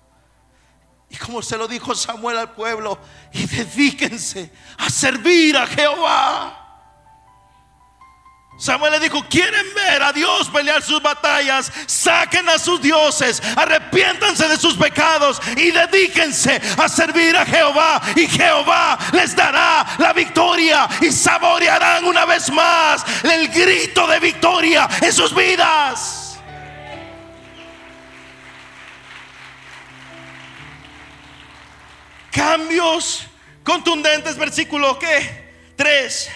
Y 1.11 1.17
como 1.17 1.43
se 1.43 1.59
lo 1.59 1.69
dijo 1.69 1.95
Samuel 1.95 2.39
al 2.39 2.55
pueblo, 2.55 2.99
y 3.35 3.45
dedíquense 3.45 4.51
a 4.79 4.89
servir 4.89 5.59
a 5.59 5.67
Jehová. 5.67 6.60
Samuel 8.61 8.93
le 8.93 9.01
dijo, 9.01 9.25
quieren 9.27 9.73
ver 9.75 10.03
a 10.03 10.13
Dios 10.13 10.51
pelear 10.51 10.83
sus 10.83 11.01
batallas, 11.01 11.73
saquen 11.87 12.47
a 12.51 12.59
sus 12.59 12.79
dioses, 12.83 13.43
arrepiéntanse 13.57 14.47
de 14.49 14.59
sus 14.59 14.77
pecados 14.77 15.41
y 15.57 15.71
dedíquense 15.71 16.61
a 16.77 16.87
servir 16.87 17.35
a 17.39 17.47
Jehová. 17.47 18.03
Y 18.15 18.29
Jehová 18.29 18.99
les 19.13 19.35
dará 19.35 19.87
la 19.97 20.13
victoria 20.13 20.87
y 21.01 21.11
saborearán 21.11 22.05
una 22.05 22.27
vez 22.27 22.53
más 22.53 23.03
el 23.25 23.49
grito 23.49 24.07
de 24.07 24.21
victoria 24.21 24.87
en 25.01 25.13
sus 25.15 25.35
vidas. 25.35 26.39
Cambios 32.31 33.27
contundentes, 33.65 34.37
versículo 34.37 34.99
¿qué? 34.99 35.73
3. 35.77 36.31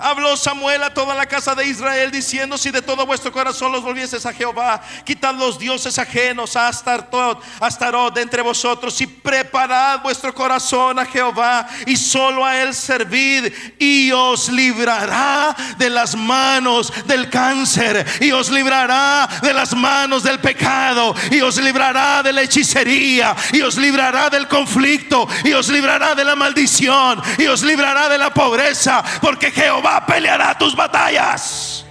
Habló 0.00 0.36
Samuel 0.36 0.84
a 0.84 0.94
toda 0.94 1.12
la 1.12 1.26
casa 1.26 1.56
de 1.56 1.66
Israel 1.66 2.12
diciendo, 2.12 2.56
si 2.56 2.70
de 2.70 2.82
todo 2.82 3.04
vuestro 3.04 3.32
corazón 3.32 3.72
los 3.72 3.82
volvieses 3.82 4.24
a 4.26 4.32
Jehová, 4.32 4.80
quitad 5.04 5.34
los 5.34 5.58
dioses 5.58 5.98
ajenos 5.98 6.54
a 6.54 6.68
Astarot, 6.68 7.42
Astarot 7.58 8.14
de 8.14 8.22
entre 8.22 8.42
vosotros 8.42 9.00
y 9.00 9.08
preparad 9.08 10.00
vuestro 10.00 10.32
corazón 10.32 11.00
a 11.00 11.04
Jehová 11.04 11.66
y 11.84 11.96
solo 11.96 12.44
a 12.44 12.62
él 12.62 12.74
servid 12.74 13.52
y 13.76 14.12
os 14.12 14.48
librará 14.50 15.56
de 15.78 15.90
las 15.90 16.14
manos 16.14 16.92
del 17.08 17.28
cáncer 17.28 18.06
y 18.20 18.30
os 18.30 18.50
librará 18.50 19.28
de 19.42 19.52
las 19.52 19.74
manos 19.74 20.22
del 20.22 20.38
pecado 20.38 21.12
y 21.32 21.40
os 21.40 21.60
librará 21.60 22.22
de 22.22 22.32
la 22.32 22.42
hechicería 22.42 23.34
y 23.52 23.62
os 23.62 23.76
librará 23.76 24.30
del 24.30 24.46
conflicto 24.46 25.26
y 25.42 25.54
os 25.54 25.68
librará 25.70 26.14
de 26.14 26.24
la 26.24 26.36
maldición 26.36 27.20
y 27.36 27.48
os 27.48 27.62
librará 27.62 28.08
de 28.08 28.18
la 28.18 28.32
pobreza 28.32 29.02
porque 29.20 29.50
Jehová 29.50 29.87
peleará 30.06 30.56
tus 30.56 30.74
batallas. 30.74 31.84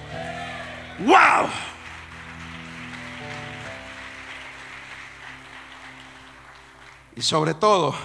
Wow. 0.99 1.49
Y 7.15 7.21
sobre 7.21 7.53
todo, 7.53 7.95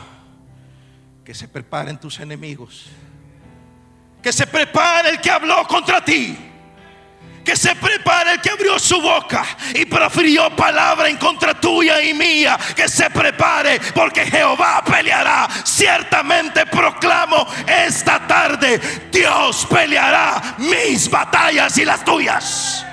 que 1.24 1.34
se 1.34 1.49
preparen 1.49 1.99
tus 1.99 2.18
enemigos. 2.20 2.86
Que 4.22 4.32
se 4.32 4.47
prepare 4.47 5.11
el 5.11 5.20
que 5.20 5.30
habló 5.30 5.66
contra 5.66 6.05
ti 6.05 6.51
que 7.45 7.57
se 7.57 7.74
prepare 7.74 8.32
el 8.32 8.40
que 8.40 8.51
abrió 8.51 8.78
su 8.78 9.01
boca 9.01 9.45
y 9.74 9.84
profirió 9.84 10.55
palabra 10.55 11.09
en 11.09 11.16
contra 11.16 11.55
tuya 11.55 12.01
y 12.03 12.14
mía. 12.14 12.59
Que 12.74 12.88
se 12.88 13.11
prepare 13.11 13.80
porque 13.95 14.24
Jehová 14.26 14.82
peleará. 14.84 15.49
Ciertamente 15.64 16.66
proclamo 16.66 17.47
esta 17.66 18.26
tarde, 18.26 18.80
Dios 19.11 19.66
peleará 19.68 20.55
mis 20.59 21.11
batallas 21.11 21.76
y 21.78 21.84
las 21.84 22.05
tuyas. 22.05 22.86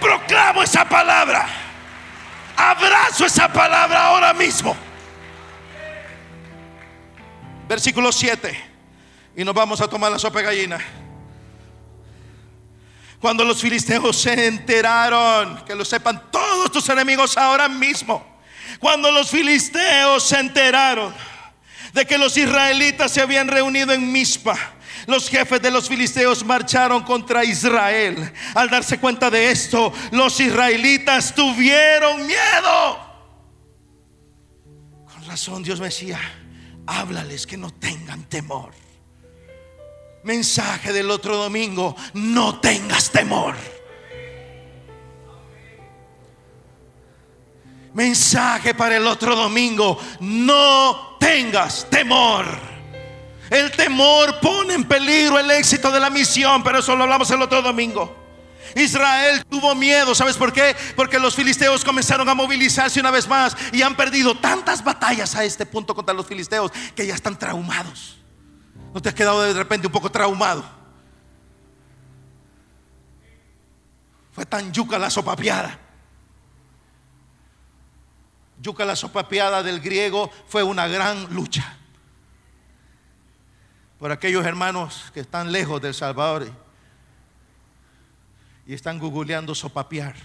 Proclamo 0.00 0.62
esa 0.62 0.84
palabra. 0.88 1.46
Abrazo 2.56 3.26
esa 3.26 3.48
palabra 3.48 4.06
ahora 4.06 4.32
mismo. 4.32 4.76
Versículo 7.68 8.10
7. 8.10 8.70
Y 9.36 9.44
nos 9.44 9.54
vamos 9.54 9.80
a 9.80 9.88
tomar 9.88 10.10
la 10.10 10.18
sopa 10.18 10.40
gallina. 10.40 10.78
Cuando 13.20 13.44
los 13.44 13.60
filisteos 13.60 14.16
se 14.16 14.46
enteraron, 14.46 15.62
que 15.66 15.74
lo 15.74 15.84
sepan 15.84 16.30
todos 16.30 16.72
tus 16.72 16.88
enemigos 16.88 17.36
ahora 17.36 17.68
mismo. 17.68 18.40
Cuando 18.78 19.12
los 19.12 19.30
filisteos 19.30 20.22
se 20.22 20.40
enteraron 20.40 21.14
de 21.92 22.06
que 22.06 22.16
los 22.16 22.36
israelitas 22.38 23.12
se 23.12 23.20
habían 23.20 23.48
reunido 23.48 23.92
en 23.92 24.10
Mizpa, 24.10 24.56
los 25.06 25.28
jefes 25.28 25.60
de 25.60 25.70
los 25.70 25.86
filisteos 25.86 26.44
marcharon 26.44 27.02
contra 27.02 27.44
Israel. 27.44 28.32
Al 28.54 28.70
darse 28.70 28.98
cuenta 28.98 29.30
de 29.30 29.50
esto, 29.50 29.92
los 30.12 30.40
israelitas 30.40 31.34
tuvieron 31.34 32.26
miedo. 32.26 33.10
Con 35.12 35.26
razón 35.26 35.62
Dios 35.62 35.78
me 35.78 35.86
decía, 35.86 36.18
háblales 36.86 37.46
que 37.46 37.58
no 37.58 37.70
tengan 37.70 38.24
temor. 38.24 38.72
Mensaje 40.22 40.92
del 40.92 41.10
otro 41.10 41.36
domingo, 41.36 41.96
no 42.14 42.60
tengas 42.60 43.10
temor. 43.10 43.54
Mensaje 47.94 48.74
para 48.74 48.96
el 48.96 49.06
otro 49.06 49.34
domingo, 49.34 49.98
no 50.20 51.16
tengas 51.18 51.88
temor. 51.90 52.46
El 53.48 53.72
temor 53.72 54.38
pone 54.40 54.74
en 54.74 54.84
peligro 54.84 55.38
el 55.38 55.50
éxito 55.50 55.90
de 55.90 55.98
la 55.98 56.10
misión, 56.10 56.62
pero 56.62 56.78
eso 56.78 56.94
lo 56.94 57.02
hablamos 57.04 57.30
el 57.30 57.42
otro 57.42 57.62
domingo. 57.62 58.16
Israel 58.76 59.44
tuvo 59.50 59.74
miedo, 59.74 60.14
¿sabes 60.14 60.36
por 60.36 60.52
qué? 60.52 60.76
Porque 60.94 61.18
los 61.18 61.34
filisteos 61.34 61.84
comenzaron 61.84 62.28
a 62.28 62.34
movilizarse 62.34 63.00
una 63.00 63.10
vez 63.10 63.26
más 63.26 63.56
y 63.72 63.82
han 63.82 63.96
perdido 63.96 64.36
tantas 64.36 64.84
batallas 64.84 65.34
a 65.34 65.42
este 65.42 65.66
punto 65.66 65.94
contra 65.94 66.14
los 66.14 66.26
filisteos 66.26 66.70
que 66.94 67.06
ya 67.06 67.14
están 67.14 67.36
traumados. 67.36 68.19
¿No 68.92 69.00
te 69.00 69.08
has 69.08 69.14
quedado 69.14 69.42
de 69.42 69.52
repente 69.52 69.86
un 69.86 69.92
poco 69.92 70.10
traumado? 70.10 70.64
Fue 74.32 74.44
tan 74.44 74.72
yuca 74.72 74.98
la 74.98 75.10
sopapiada. 75.10 75.78
Yuca 78.60 78.84
la 78.84 78.96
sopapiada 78.96 79.62
del 79.62 79.80
griego 79.80 80.30
fue 80.48 80.62
una 80.62 80.86
gran 80.88 81.32
lucha. 81.34 81.76
Por 83.98 84.12
aquellos 84.12 84.44
hermanos 84.44 85.10
que 85.14 85.20
están 85.20 85.52
lejos 85.52 85.80
del 85.80 85.94
Salvador 85.94 86.50
y 88.66 88.74
están 88.74 88.98
googleando 88.98 89.54
sopapiar. 89.54 90.16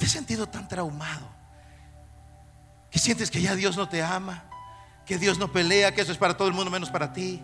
Te 0.00 0.06
has 0.06 0.12
sentido 0.12 0.46
tan 0.46 0.66
traumado? 0.66 1.28
Que 2.90 2.98
sientes 2.98 3.30
que 3.30 3.42
ya 3.42 3.54
Dios 3.54 3.76
no 3.76 3.86
te 3.86 4.02
ama, 4.02 4.44
que 5.04 5.18
Dios 5.18 5.38
no 5.38 5.52
pelea, 5.52 5.94
que 5.94 6.00
eso 6.00 6.10
es 6.10 6.16
para 6.16 6.34
todo 6.34 6.48
el 6.48 6.54
mundo 6.54 6.70
menos 6.70 6.88
para 6.88 7.12
ti. 7.12 7.42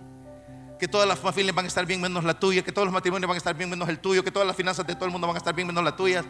Que 0.78 0.88
todas 0.88 1.06
las 1.06 1.18
familias 1.18 1.54
van 1.54 1.66
a 1.66 1.68
estar 1.68 1.84
bien 1.84 2.00
menos 2.00 2.24
la 2.24 2.32
tuya, 2.32 2.62
que 2.62 2.72
todos 2.72 2.86
los 2.86 2.94
matrimonios 2.94 3.28
van 3.28 3.34
a 3.34 3.38
estar 3.38 3.54
bien 3.54 3.68
menos 3.68 3.86
el 3.90 3.98
tuyo, 3.98 4.24
que 4.24 4.30
todas 4.30 4.48
las 4.48 4.56
finanzas 4.56 4.86
de 4.86 4.94
todo 4.94 5.04
el 5.04 5.10
mundo 5.10 5.26
van 5.26 5.36
a 5.36 5.38
estar 5.38 5.54
bien 5.54 5.68
menos 5.68 5.84
la 5.84 5.94
tuya. 5.94 6.24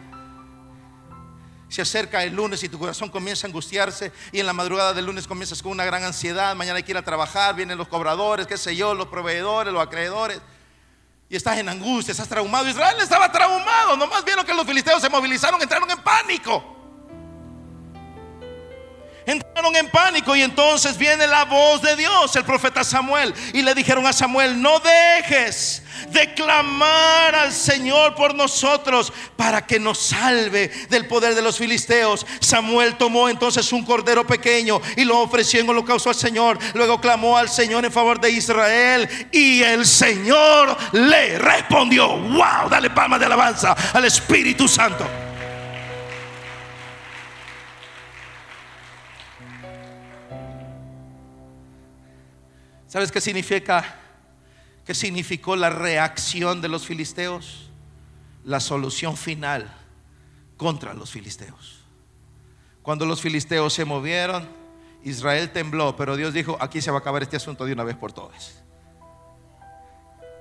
Se 1.69 1.81
acerca 1.81 2.21
el 2.25 2.35
lunes 2.35 2.61
y 2.61 2.67
tu 2.67 2.77
corazón 2.77 3.09
comienza 3.09 3.47
a 3.47 3.49
angustiarse 3.49 4.11
y 4.33 4.41
en 4.41 4.45
la 4.45 4.53
madrugada 4.53 4.93
del 4.93 5.05
lunes 5.05 5.27
comienzas 5.27 5.63
con 5.63 5.71
una 5.71 5.85
gran 5.85 6.03
ansiedad, 6.03 6.57
mañana 6.57 6.75
hay 6.77 6.83
que 6.83 6.91
ir 6.91 6.97
a 6.97 7.03
trabajar, 7.03 7.55
vienen 7.55 7.77
los 7.77 7.87
cobradores, 7.87 8.47
qué 8.47 8.57
sé 8.57 8.75
yo, 8.75 8.93
los 8.93 9.07
proveedores, 9.07 9.71
los 9.71 9.81
acreedores 9.81 10.41
y 11.29 11.35
estás 11.35 11.57
en 11.57 11.69
angustia, 11.69 12.11
estás 12.11 12.27
traumado. 12.27 12.67
Israel 12.69 12.97
estaba 13.01 13.31
traumado, 13.31 13.97
nomás 13.97 14.23
vieron 14.23 14.45
que 14.45 14.53
los 14.53 14.65
filisteos 14.65 15.01
se 15.01 15.09
movilizaron, 15.09 15.61
entraron 15.61 15.89
en 15.89 15.99
pánico 15.99 16.76
entraron 19.27 19.75
en 19.75 19.89
pánico 19.89 20.35
y 20.35 20.41
entonces 20.41 20.97
viene 20.97 21.27
la 21.27 21.45
voz 21.45 21.81
de 21.81 21.95
Dios, 21.95 22.35
el 22.35 22.45
profeta 22.45 22.83
Samuel, 22.83 23.33
y 23.53 23.61
le 23.61 23.75
dijeron 23.75 24.07
a 24.07 24.13
Samuel, 24.13 24.61
no 24.61 24.79
dejes 24.79 25.83
de 26.09 26.33
clamar 26.33 27.35
al 27.35 27.51
Señor 27.51 28.15
por 28.15 28.33
nosotros 28.33 29.11
para 29.35 29.65
que 29.65 29.79
nos 29.79 29.97
salve 29.99 30.69
del 30.89 31.07
poder 31.07 31.35
de 31.35 31.41
los 31.41 31.57
filisteos. 31.57 32.25
Samuel 32.39 32.95
tomó 32.95 33.27
entonces 33.27 33.71
un 33.73 33.83
cordero 33.83 34.25
pequeño 34.25 34.81
y 34.95 35.03
lo 35.03 35.19
ofreció 35.19 35.59
en 35.59 35.69
holocausto 35.69 36.09
al 36.09 36.15
Señor. 36.15 36.57
Luego 36.73 37.01
clamó 37.01 37.37
al 37.37 37.49
Señor 37.49 37.83
en 37.83 37.91
favor 37.91 38.21
de 38.21 38.31
Israel 38.31 39.09
y 39.31 39.61
el 39.61 39.85
Señor 39.85 40.77
le 40.93 41.37
respondió. 41.37 42.07
Wow, 42.17 42.69
dale 42.69 42.89
palmas 42.89 43.19
de 43.19 43.25
alabanza 43.25 43.75
al 43.93 44.05
Espíritu 44.05 44.67
Santo. 44.67 45.26
¿Sabes 52.87 53.11
qué 53.11 53.21
significa? 53.21 53.95
¿Qué 54.85 54.93
significó 54.93 55.55
la 55.55 55.69
reacción 55.69 56.61
de 56.61 56.69
los 56.69 56.85
filisteos? 56.85 57.69
La 58.45 58.59
solución 58.59 59.17
final 59.17 59.73
contra 60.55 60.93
los 60.93 61.11
filisteos. 61.11 61.81
Cuando 62.81 63.05
los 63.05 63.21
filisteos 63.21 63.73
se 63.73 63.83
movieron, 63.83 64.47
Israel 65.03 65.51
tembló, 65.51 65.95
pero 65.95 66.15
Dios 66.15 66.33
dijo, 66.33 66.57
aquí 66.61 66.81
se 66.81 66.89
va 66.89 66.97
a 66.97 66.99
acabar 67.01 67.21
este 67.21 67.35
asunto 67.35 67.65
de 67.65 67.73
una 67.73 67.83
vez 67.83 67.97
por 67.97 68.13
todas. 68.13 68.63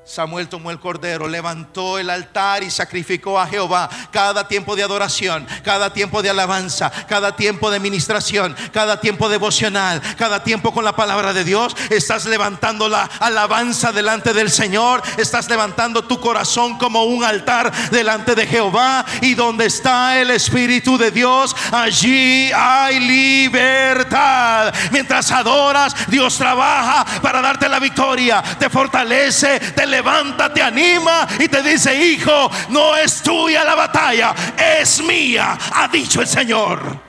Samuel 0.07 0.49
tomó 0.49 0.71
el 0.71 0.79
cordero, 0.79 1.27
levantó 1.27 1.99
el 1.99 2.11
altar 2.11 2.63
y 2.63 2.71
sacrificó 2.71 3.41
a 3.41 3.47
Jehová 3.49 3.91
cada 4.13 4.47
tiempo 4.47 4.77
de 4.77 4.85
adoración, 4.85 5.45
cada 5.65 5.93
tiempo 5.93 6.23
de 6.23 6.31
alabanza, 6.31 6.93
cada 7.09 7.35
tiempo 7.35 7.73
de 7.73 7.81
ministración, 7.81 8.55
cada 8.73 9.01
tiempo 9.01 9.29
devocional, 9.29 10.01
cada 10.17 10.45
tiempo 10.45 10.73
con 10.73 10.85
la 10.85 10.95
palabra 10.95 11.33
de 11.33 11.43
Dios. 11.43 11.77
Estás 11.91 12.25
levantando 12.27 12.89
la 12.89 13.11
alabanza 13.19 13.91
delante 13.91 14.33
del 14.33 14.49
Señor, 14.49 15.03
estás 15.17 15.49
levantando 15.49 16.05
tu 16.05 16.21
corazón 16.21 16.79
como 16.79 17.03
un 17.03 17.25
altar 17.25 17.73
delante 17.91 18.37
de 18.37 18.47
Jehová 18.47 19.05
y 19.23 19.35
donde 19.35 19.67
está 19.67 20.21
el 20.21 20.31
Espíritu 20.31 20.97
de 20.97 21.11
Dios, 21.11 21.57
allí 21.73 22.53
hay 22.55 23.01
libertad. 23.01 24.73
Mientras 24.93 25.33
adoras, 25.33 25.97
Dios 26.07 26.39
trabaja 26.39 27.05
para 27.21 27.43
darte 27.43 27.69
la 27.69 27.81
victoria, 27.81 28.41
te 28.61 28.71
fortalece, 28.71 29.59
te 29.59 29.85
levanta, 29.85 29.96
levanta, 29.97 30.53
te 30.53 30.63
anima 30.63 31.27
y 31.39 31.49
te 31.49 31.63
dice, 31.63 31.95
hijo, 31.95 32.51
no 32.69 32.97
es 32.97 33.23
tuya 33.23 33.65
la 33.65 33.75
batalla, 33.75 34.35
es 34.57 35.03
mía, 35.03 35.59
ha 35.75 35.89
dicho 35.89 36.21
el 36.21 36.29
Señor. 36.29 37.01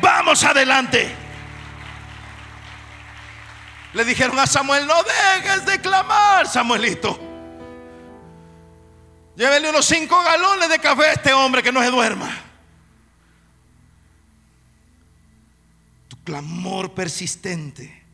Vamos 0.00 0.42
adelante. 0.44 1.14
Le 3.94 4.04
dijeron 4.04 4.38
a 4.38 4.46
Samuel, 4.46 4.86
no 4.86 4.96
dejes 5.02 5.64
de 5.64 5.80
clamar, 5.80 6.48
Samuelito. 6.48 7.18
Llévele 9.36 9.70
unos 9.70 9.86
cinco 9.86 10.20
galones 10.22 10.68
de 10.68 10.78
café 10.80 11.04
a 11.04 11.12
este 11.12 11.32
hombre 11.32 11.62
que 11.62 11.70
no 11.70 11.80
se 11.80 11.90
duerma. 11.90 12.30
Tu 16.08 16.16
clamor 16.24 16.92
persistente 16.92 18.04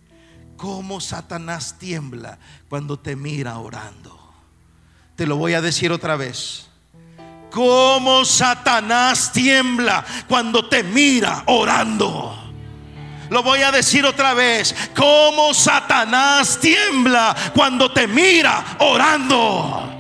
Cómo 0.65 0.99
Satanás 0.99 1.77
tiembla 1.79 2.39
cuando 2.71 2.99
te 2.99 3.17
mira 3.17 3.59
orando. 3.59 4.19
Te 5.15 5.27
lo 5.27 5.37
voy 5.37 5.53
a 5.53 5.61
decir 5.61 5.93
otra 5.93 6.17
vez. 6.17 6.71
Cómo 7.51 8.25
Satanás 8.25 9.31
tiembla 9.31 10.03
cuando 10.27 10.67
te 10.67 10.83
mira 10.83 11.43
orando. 11.49 12.35
Lo 13.29 13.43
voy 13.43 13.61
a 13.61 13.73
decir 13.73 14.07
otra 14.07 14.33
vez. 14.33 14.75
Cómo 14.97 15.53
Satanás 15.53 16.59
tiembla 16.59 17.37
cuando 17.55 17.93
te 17.93 18.09
mira 18.09 18.79
orando. 18.79 19.94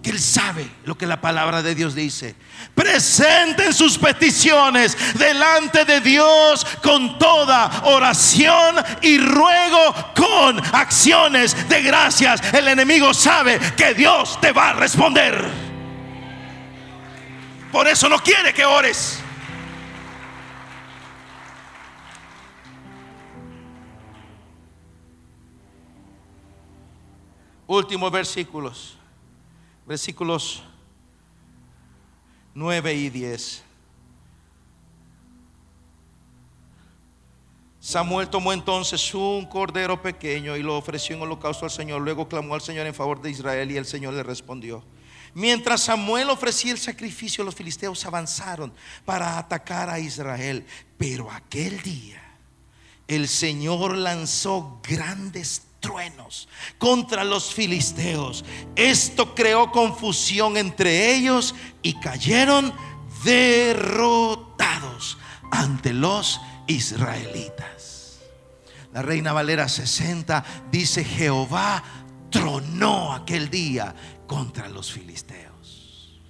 Porque 0.00 0.12
Él 0.12 0.18
sabe 0.18 0.66
lo 0.86 0.96
que 0.96 1.06
la 1.06 1.20
palabra 1.20 1.62
de 1.62 1.74
Dios 1.74 1.94
dice. 1.94 2.34
Presenten 2.74 3.74
sus 3.74 3.98
peticiones 3.98 4.96
delante 5.18 5.84
de 5.84 6.00
Dios 6.00 6.64
con 6.82 7.18
toda 7.18 7.82
oración 7.84 8.76
y 9.02 9.18
ruego 9.18 9.94
con 10.16 10.58
acciones 10.74 11.68
de 11.68 11.82
gracias. 11.82 12.40
El 12.54 12.68
enemigo 12.68 13.12
sabe 13.12 13.60
que 13.76 13.92
Dios 13.92 14.40
te 14.40 14.52
va 14.52 14.70
a 14.70 14.72
responder. 14.72 15.50
Por 17.70 17.86
eso 17.86 18.08
no 18.08 18.20
quiere 18.20 18.54
que 18.54 18.64
ores. 18.64 19.18
Últimos 27.66 28.10
versículos. 28.10 28.96
Versículos 29.90 30.62
9 32.54 32.94
y 32.94 33.10
10. 33.10 33.64
Samuel 37.80 38.28
tomó 38.28 38.52
entonces 38.52 39.12
un 39.12 39.44
cordero 39.46 40.00
pequeño 40.00 40.56
y 40.56 40.62
lo 40.62 40.76
ofreció 40.76 41.16
en 41.16 41.22
holocausto 41.22 41.64
al 41.64 41.72
Señor. 41.72 42.02
Luego 42.02 42.28
clamó 42.28 42.54
al 42.54 42.60
Señor 42.60 42.86
en 42.86 42.94
favor 42.94 43.20
de 43.20 43.32
Israel 43.32 43.68
y 43.72 43.78
el 43.78 43.84
Señor 43.84 44.14
le 44.14 44.22
respondió. 44.22 44.84
Mientras 45.34 45.80
Samuel 45.80 46.30
ofrecía 46.30 46.70
el 46.70 46.78
sacrificio, 46.78 47.42
los 47.42 47.56
filisteos 47.56 48.06
avanzaron 48.06 48.72
para 49.04 49.38
atacar 49.38 49.90
a 49.90 49.98
Israel. 49.98 50.64
Pero 50.98 51.28
aquel 51.32 51.82
día 51.82 52.22
el 53.08 53.26
Señor 53.26 53.96
lanzó 53.96 54.80
grandes 54.88 55.62
truenos 55.80 56.48
contra 56.78 57.24
los 57.24 57.52
filisteos. 57.52 58.44
Esto 58.76 59.34
creó 59.34 59.72
confusión 59.72 60.56
entre 60.56 61.14
ellos 61.14 61.54
y 61.82 61.94
cayeron 61.94 62.72
derrotados 63.24 65.18
ante 65.50 65.92
los 65.92 66.40
israelitas. 66.66 68.18
La 68.92 69.02
reina 69.02 69.32
Valera 69.32 69.68
60 69.68 70.44
dice, 70.70 71.04
Jehová 71.04 71.82
tronó 72.30 73.12
aquel 73.12 73.50
día 73.50 73.94
contra 74.26 74.68
los 74.68 74.92
filisteos. 74.92 76.20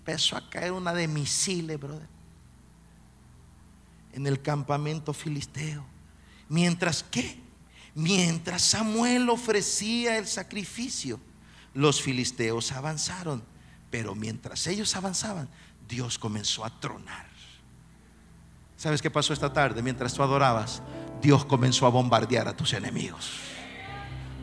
Empezó 0.00 0.36
a 0.36 0.48
caer 0.48 0.72
una 0.72 0.94
de 0.94 1.06
misiles, 1.06 1.78
brother, 1.78 2.08
en 4.14 4.26
el 4.26 4.40
campamento 4.40 5.12
filisteo. 5.12 5.84
Mientras 6.48 7.02
que 7.02 7.38
Mientras 7.94 8.62
Samuel 8.62 9.28
ofrecía 9.28 10.18
el 10.18 10.26
sacrificio, 10.26 11.20
los 11.74 12.00
filisteos 12.00 12.72
avanzaron. 12.72 13.42
Pero 13.90 14.14
mientras 14.14 14.66
ellos 14.66 14.94
avanzaban, 14.96 15.48
Dios 15.88 16.18
comenzó 16.18 16.64
a 16.64 16.80
tronar. 16.80 17.26
¿Sabes 18.76 19.02
qué 19.02 19.10
pasó 19.10 19.32
esta 19.32 19.52
tarde? 19.52 19.82
Mientras 19.82 20.14
tú 20.14 20.22
adorabas, 20.22 20.82
Dios 21.20 21.44
comenzó 21.44 21.86
a 21.86 21.90
bombardear 21.90 22.46
a 22.46 22.56
tus 22.56 22.72
enemigos. 22.74 23.32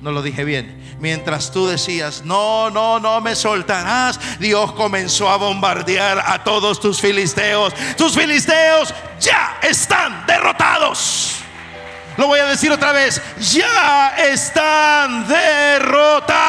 No 0.01 0.11
lo 0.11 0.21
dije 0.21 0.43
bien. 0.43 0.97
Mientras 0.99 1.51
tú 1.51 1.67
decías, 1.67 2.23
no, 2.25 2.69
no, 2.69 2.99
no 2.99 3.21
me 3.21 3.35
soltarás, 3.35 4.19
Dios 4.39 4.73
comenzó 4.73 5.29
a 5.29 5.37
bombardear 5.37 6.19
a 6.19 6.43
todos 6.43 6.81
tus 6.81 6.99
filisteos. 6.99 7.73
Tus 7.95 8.13
filisteos 8.13 8.93
ya 9.21 9.57
están 9.63 10.25
derrotados. 10.25 11.34
Lo 12.17 12.27
voy 12.27 12.39
a 12.39 12.45
decir 12.45 12.71
otra 12.71 12.91
vez. 12.91 13.21
Ya 13.39 14.15
están 14.17 15.27
derrotados. 15.27 16.43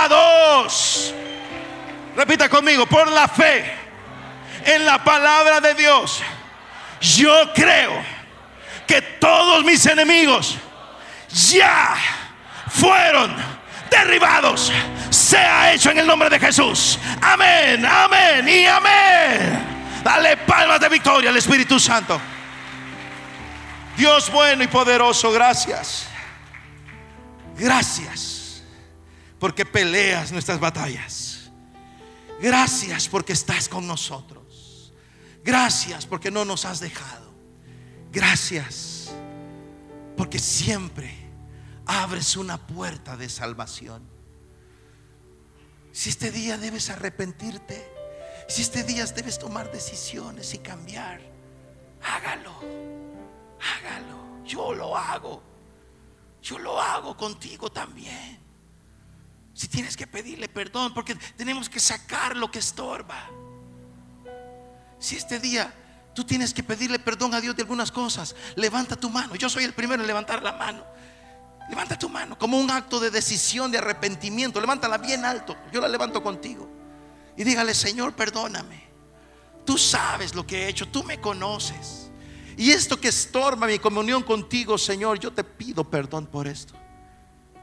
Repita 2.17 2.49
conmigo, 2.49 2.87
por 2.87 3.09
la 3.09 3.29
fe 3.29 3.75
en 4.65 4.87
la 4.87 5.03
palabra 5.03 5.61
de 5.61 5.75
Dios. 5.75 6.23
Yo 7.01 7.53
creo 7.55 8.03
que 8.87 9.03
todos 9.03 9.65
mis 9.65 9.85
enemigos 9.87 10.57
ya 11.29 11.95
fueron 12.69 13.37
derribados. 13.91 14.73
Sea 15.11 15.73
hecho 15.73 15.91
en 15.91 15.99
el 15.99 16.07
nombre 16.07 16.31
de 16.31 16.39
Jesús. 16.39 16.99
Amén, 17.21 17.85
amén 17.85 18.49
y 18.49 18.67
amén. 18.67 19.77
Dale 20.03 20.37
palmas 20.39 20.81
de 20.81 20.89
victoria 20.89 21.31
al 21.31 21.37
Espíritu 21.37 21.81
Santo. 21.81 22.21
Dios 23.97 24.31
bueno 24.31 24.63
y 24.63 24.67
poderoso, 24.67 25.33
gracias. 25.33 26.07
Gracias 27.57 28.63
porque 29.39 29.65
peleas 29.65 30.33
nuestras 30.33 30.61
batallas. 30.61 31.51
Gracias 32.41 33.09
porque 33.09 33.33
estás 33.33 33.69
con 33.69 33.87
nosotros. 33.87 34.93
Gracias 35.43 36.05
porque 36.07 36.31
no 36.31 36.45
nos 36.45 36.65
has 36.65 36.81
dejado. 36.81 37.33
Gracias 38.13 39.11
porque 40.17 40.39
siempre 40.39 41.15
abres 41.87 42.37
una 42.37 42.67
puerta 42.67 43.17
de 43.17 43.29
salvación. 43.29 44.03
Si 45.93 46.11
este 46.11 46.31
día 46.31 46.59
debes 46.59 46.91
arrepentirte, 46.91 47.87
si 48.49 48.63
este 48.63 48.83
día 48.83 49.07
debes 49.07 49.39
tomar 49.39 49.73
decisiones 49.73 50.53
y 50.53 50.59
cambiar, 50.59 51.21
hágalo. 52.03 53.06
Hágalo. 53.61 54.45
Yo 54.45 54.73
lo 54.75 54.97
hago. 54.97 55.43
Yo 56.43 56.59
lo 56.59 56.81
hago 56.81 57.17
contigo 57.17 57.71
también. 57.71 58.39
Si 59.53 59.69
tienes 59.69 59.97
que 59.97 60.07
pedirle 60.07 60.49
perdón, 60.49 60.93
porque 60.95 61.15
tenemos 61.37 61.69
que 61.69 61.81
sacar 61.81 62.37
lo 62.37 62.51
que 62.51 62.59
estorba. 62.59 63.29
Si 64.99 65.17
este 65.17 65.41
día 65.41 65.73
tú 66.15 66.25
tienes 66.25 66.55
que 66.55 66.63
pedirle 66.63 66.99
perdón 66.99 67.35
a 67.35 67.41
Dios 67.41 67.57
de 67.57 67.63
algunas 67.63 67.91
cosas, 67.91 68.37
levanta 68.55 68.97
tu 68.97 69.11
mano. 69.11 69.35
Yo 69.35 69.49
soy 69.49 69.65
el 69.65 69.73
primero 69.73 70.03
en 70.03 70.07
levantar 70.07 70.43
la 70.43 70.53
mano. 70.53 70.85
Levanta 71.69 71.99
tu 71.99 72.09
mano 72.09 72.39
como 72.39 72.59
un 72.59 72.71
acto 72.71 73.01
de 73.01 73.11
decisión, 73.11 73.71
de 73.73 73.79
arrepentimiento. 73.79 74.61
Levántala 74.61 74.99
bien 74.99 75.25
alto. 75.25 75.57
Yo 75.73 75.81
la 75.81 75.89
levanto 75.89 76.23
contigo. 76.23 76.69
Y 77.37 77.45
dígale, 77.45 77.75
Señor, 77.75 78.15
perdóname. 78.15 78.85
Tú 79.65 79.77
sabes 79.77 80.35
lo 80.35 80.47
que 80.47 80.65
he 80.65 80.69
hecho. 80.69 80.87
Tú 80.87 81.03
me 81.03 81.21
conoces. 81.21 82.06
Y 82.57 82.71
esto 82.71 82.99
que 82.99 83.09
estorba 83.09 83.67
mi 83.67 83.79
comunión 83.79 84.23
contigo, 84.23 84.79
Señor, 84.79 85.21
yo 85.21 85.33
te 85.33 85.45
pido 85.45 85.85
perdón 85.85 86.27
por 86.27 86.47
esto. 86.49 86.75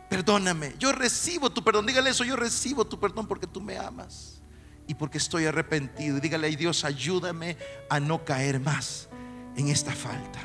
Perdóname. 0.10 0.76
Yo 0.78 0.92
recibo 0.92 1.52
tu 1.52 1.64
perdón. 1.64 1.88
Dígale 1.88 2.12
eso, 2.12 2.24
yo 2.24 2.36
recibo 2.36 2.86
tu 2.86 3.00
perdón 3.00 3.26
porque 3.26 3.48
tú 3.48 3.60
me 3.60 3.78
amas 3.78 4.40
y 4.88 4.94
porque 4.94 5.18
estoy 5.18 5.46
arrepentido. 5.46 6.20
Dígale, 6.20 6.48
ay 6.48 6.56
Dios, 6.56 6.86
ayúdame 6.86 7.58
a 7.90 8.00
no 8.00 8.24
caer 8.24 8.60
más 8.60 9.10
en 9.56 9.70
esta 9.70 9.92
falta. 9.92 10.40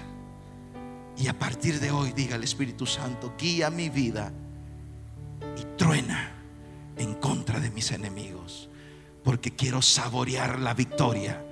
Y 1.18 1.28
a 1.28 1.38
partir 1.38 1.80
de 1.80 1.90
hoy, 1.90 2.12
dígale 2.12 2.46
Espíritu 2.46 2.86
Santo, 2.86 3.34
guía 3.38 3.68
mi 3.68 3.90
vida 3.90 4.32
y 5.61 5.76
truena 5.76 6.32
en 6.96 7.14
contra 7.14 7.61
de 7.61 7.70
mis 7.70 7.90
enemigos. 7.90 8.70
Porque 9.22 9.55
quiero 9.55 9.82
saborear 9.82 10.59
la 10.61 10.72
victoria 10.72 11.44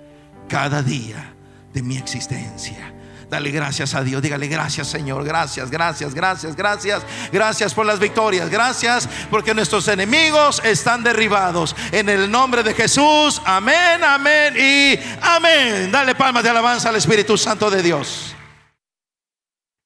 cada 0.48 0.82
día 0.82 1.35
de 1.76 1.82
mi 1.82 1.98
existencia. 1.98 2.94
Dale 3.28 3.50
gracias 3.50 3.94
a 3.94 4.02
Dios. 4.02 4.22
Dígale 4.22 4.48
gracias 4.48 4.88
Señor. 4.88 5.24
Gracias, 5.24 5.70
gracias, 5.70 6.14
gracias, 6.14 6.56
gracias. 6.56 7.02
Gracias 7.30 7.74
por 7.74 7.84
las 7.84 7.98
victorias. 7.98 8.48
Gracias 8.48 9.06
porque 9.30 9.52
nuestros 9.52 9.86
enemigos 9.88 10.62
están 10.64 11.04
derribados. 11.04 11.76
En 11.92 12.08
el 12.08 12.30
nombre 12.30 12.62
de 12.62 12.72
Jesús. 12.72 13.42
Amén, 13.44 14.02
amén 14.02 14.54
y 14.56 14.98
amén. 15.20 15.92
Dale 15.92 16.14
palmas 16.14 16.42
de 16.42 16.50
alabanza 16.50 16.88
al 16.88 16.96
Espíritu 16.96 17.36
Santo 17.36 17.70
de 17.70 17.82
Dios. 17.82 18.35